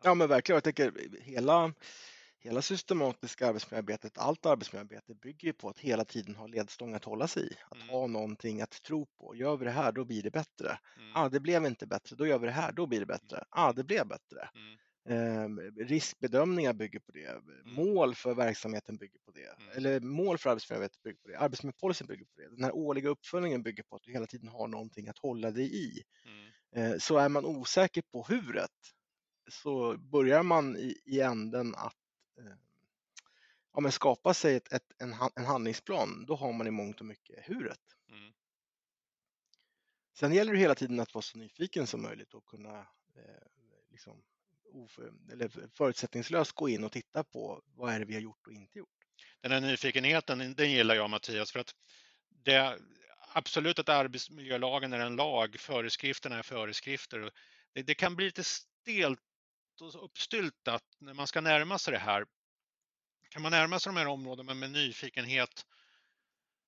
Ja 0.03 0.15
men 0.15 0.27
verkligen, 0.27 0.55
jag 0.55 0.63
tänker 0.63 1.21
hela, 1.21 1.73
hela 2.39 2.61
systematiska 2.61 3.47
arbetsmiljöarbetet, 3.47 4.17
allt 4.17 4.45
arbetsmiljöarbete 4.45 5.15
bygger 5.15 5.47
ju 5.47 5.53
på 5.53 5.69
att 5.69 5.79
hela 5.79 6.05
tiden 6.05 6.35
ha 6.35 6.47
ledstång 6.47 6.93
att 6.93 7.05
hålla 7.05 7.27
sig 7.27 7.43
i, 7.43 7.55
att 7.69 7.77
mm. 7.77 7.89
ha 7.89 8.07
någonting 8.07 8.61
att 8.61 8.81
tro 8.83 9.05
på. 9.05 9.35
Gör 9.35 9.57
vi 9.57 9.65
det 9.65 9.71
här, 9.71 9.91
då 9.91 10.05
blir 10.05 10.23
det 10.23 10.31
bättre. 10.31 10.79
Mm. 10.97 11.11
Ah, 11.15 11.29
det 11.29 11.39
blev 11.39 11.65
inte 11.65 11.87
bättre, 11.87 12.15
då 12.15 12.27
gör 12.27 12.39
vi 12.39 12.47
det 12.47 12.53
här, 12.53 12.71
då 12.71 12.87
blir 12.87 12.99
det 12.99 13.05
bättre. 13.05 13.43
Ah, 13.49 13.73
det 13.73 13.83
blev 13.83 14.07
bättre. 14.07 14.49
Mm. 14.55 14.77
Eh, 15.09 15.47
riskbedömningar 15.77 16.73
bygger 16.73 16.99
på 16.99 17.11
det. 17.11 17.25
Mm. 17.25 17.73
Mål 17.73 18.15
för 18.15 18.33
verksamheten 18.35 18.97
bygger 18.97 19.19
på 19.19 19.31
det. 19.31 19.55
Mm. 19.57 19.77
Eller 19.77 19.99
mål 19.99 20.37
för 20.37 20.49
arbetsmiljöarbetet 20.49 21.03
bygger 21.03 21.17
på 21.17 21.27
det. 21.27 21.39
Arbetsmiljöpolicyn 21.39 22.07
bygger 22.07 22.25
på 22.25 22.41
det. 22.41 22.49
Den 22.49 22.63
här 22.63 22.75
årliga 22.75 23.09
uppföljningen 23.09 23.63
bygger 23.63 23.83
på 23.83 23.95
att 23.95 24.03
du 24.03 24.11
hela 24.11 24.25
tiden 24.25 24.47
har 24.47 24.67
någonting 24.67 25.07
att 25.07 25.17
hålla 25.17 25.51
dig 25.51 25.75
i. 25.75 26.03
Mm. 26.25 26.91
Eh, 26.91 26.97
så 26.97 27.17
är 27.17 27.29
man 27.29 27.45
osäker 27.45 28.01
på 28.11 28.23
huret 28.23 28.71
så 29.51 29.97
börjar 29.97 30.43
man 30.43 30.77
i, 30.77 31.01
i 31.05 31.19
änden 31.19 31.75
att 31.75 31.97
eh, 32.37 32.55
ja, 33.73 33.79
men 33.79 33.91
skapa 33.91 34.33
sig 34.33 34.55
ett, 34.55 34.73
ett, 34.73 34.91
en, 34.97 35.15
en 35.35 35.45
handlingsplan. 35.45 36.25
Då 36.25 36.35
har 36.35 36.53
man 36.53 36.67
i 36.67 36.71
mångt 36.71 36.99
och 36.99 37.05
mycket 37.05 37.49
huret. 37.49 37.81
Mm. 38.09 38.33
Sen 40.13 40.33
gäller 40.33 40.53
det 40.53 40.59
hela 40.59 40.75
tiden 40.75 40.99
att 40.99 41.13
vara 41.13 41.21
så 41.21 41.37
nyfiken 41.37 41.87
som 41.87 42.01
möjligt 42.01 42.33
och 42.33 42.45
kunna 42.45 42.79
eh, 43.15 43.47
liksom 43.89 44.23
eller 45.31 45.69
förutsättningslöst 45.75 46.51
gå 46.51 46.69
in 46.69 46.83
och 46.83 46.91
titta 46.91 47.23
på 47.23 47.61
vad 47.65 47.93
är 47.93 47.99
det 47.99 48.05
vi 48.05 48.13
har 48.13 48.21
gjort 48.21 48.47
och 48.47 48.53
inte 48.53 48.77
gjort. 48.77 48.89
Den 49.41 49.51
här 49.51 49.61
nyfikenheten, 49.61 50.55
den 50.55 50.71
gillar 50.71 50.95
jag 50.95 51.09
Mattias, 51.09 51.51
för 51.51 51.59
att 51.59 51.75
det 52.29 52.79
absolut 53.33 53.79
att 53.79 53.89
arbetsmiljölagen 53.89 54.93
är 54.93 54.99
en 54.99 55.15
lag, 55.15 55.59
föreskrifterna 55.59 56.37
är 56.37 56.43
föreskrifter. 56.43 57.31
Det, 57.73 57.83
det 57.83 57.95
kan 57.95 58.15
bli 58.15 58.25
lite 58.25 58.43
stelt 58.43 59.19
och 59.81 60.03
uppstyltat 60.05 60.83
när 60.99 61.13
man 61.13 61.27
ska 61.27 61.41
närma 61.41 61.77
sig 61.79 61.93
det 61.93 61.99
här. 61.99 62.25
Kan 63.29 63.41
man 63.41 63.51
närma 63.51 63.79
sig 63.79 63.93
de 63.93 63.99
här 63.99 64.07
områdena 64.07 64.53
med 64.53 64.71
nyfikenhet 64.71 65.65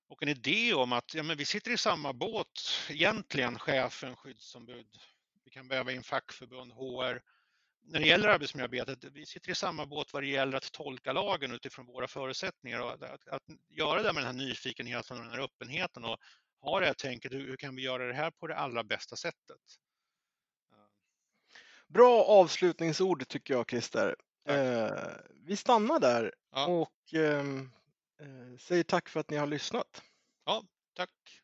och 0.08 0.22
en 0.22 0.28
idé 0.28 0.74
om 0.74 0.92
att 0.92 1.14
ja, 1.14 1.22
men 1.22 1.36
vi 1.36 1.44
sitter 1.44 1.70
i 1.70 1.78
samma 1.78 2.12
båt 2.12 2.60
egentligen, 2.88 3.58
chefen, 3.58 4.16
skyddsombud, 4.16 4.86
vi 5.44 5.50
kan 5.50 5.68
väva 5.68 5.92
in 5.92 6.02
fackförbund, 6.02 6.72
HR, 6.72 7.22
när 7.84 8.00
det 8.00 8.06
gäller 8.06 8.28
arbetsmiljöarbetet, 8.28 9.04
vi 9.04 9.26
sitter 9.26 9.50
i 9.50 9.54
samma 9.54 9.86
båt 9.86 10.12
vad 10.12 10.22
det 10.22 10.28
gäller 10.28 10.56
att 10.56 10.72
tolka 10.72 11.12
lagen 11.12 11.52
utifrån 11.52 11.86
våra 11.86 12.08
förutsättningar 12.08 12.80
och 12.80 12.92
att, 12.92 13.02
att, 13.02 13.28
att 13.28 13.42
göra 13.68 14.02
det 14.02 14.12
med 14.12 14.22
den 14.22 14.36
här 14.36 14.46
nyfikenheten 14.46 15.16
och 15.16 15.22
den 15.22 15.32
här 15.32 15.40
öppenheten 15.40 16.04
och 16.04 16.18
ha 16.60 16.80
det 16.80 16.86
här 16.86 16.94
tänket, 16.94 17.32
hur, 17.32 17.46
hur 17.46 17.56
kan 17.56 17.76
vi 17.76 17.82
göra 17.82 18.06
det 18.06 18.14
här 18.14 18.30
på 18.30 18.46
det 18.46 18.56
allra 18.56 18.84
bästa 18.84 19.16
sättet? 19.16 19.60
Bra 21.88 22.24
avslutningsord 22.24 23.28
tycker 23.28 23.54
jag 23.54 23.70
Christer. 23.70 24.16
Eh, 24.48 24.90
vi 25.46 25.56
stannar 25.56 26.00
där 26.00 26.34
ja. 26.50 26.66
och 26.66 27.14
ehm, 27.14 27.70
eh, 28.20 28.58
säger 28.58 28.82
tack 28.82 29.08
för 29.08 29.20
att 29.20 29.30
ni 29.30 29.36
har 29.36 29.46
lyssnat. 29.46 30.02
Ja, 30.44 30.64
tack. 30.94 31.41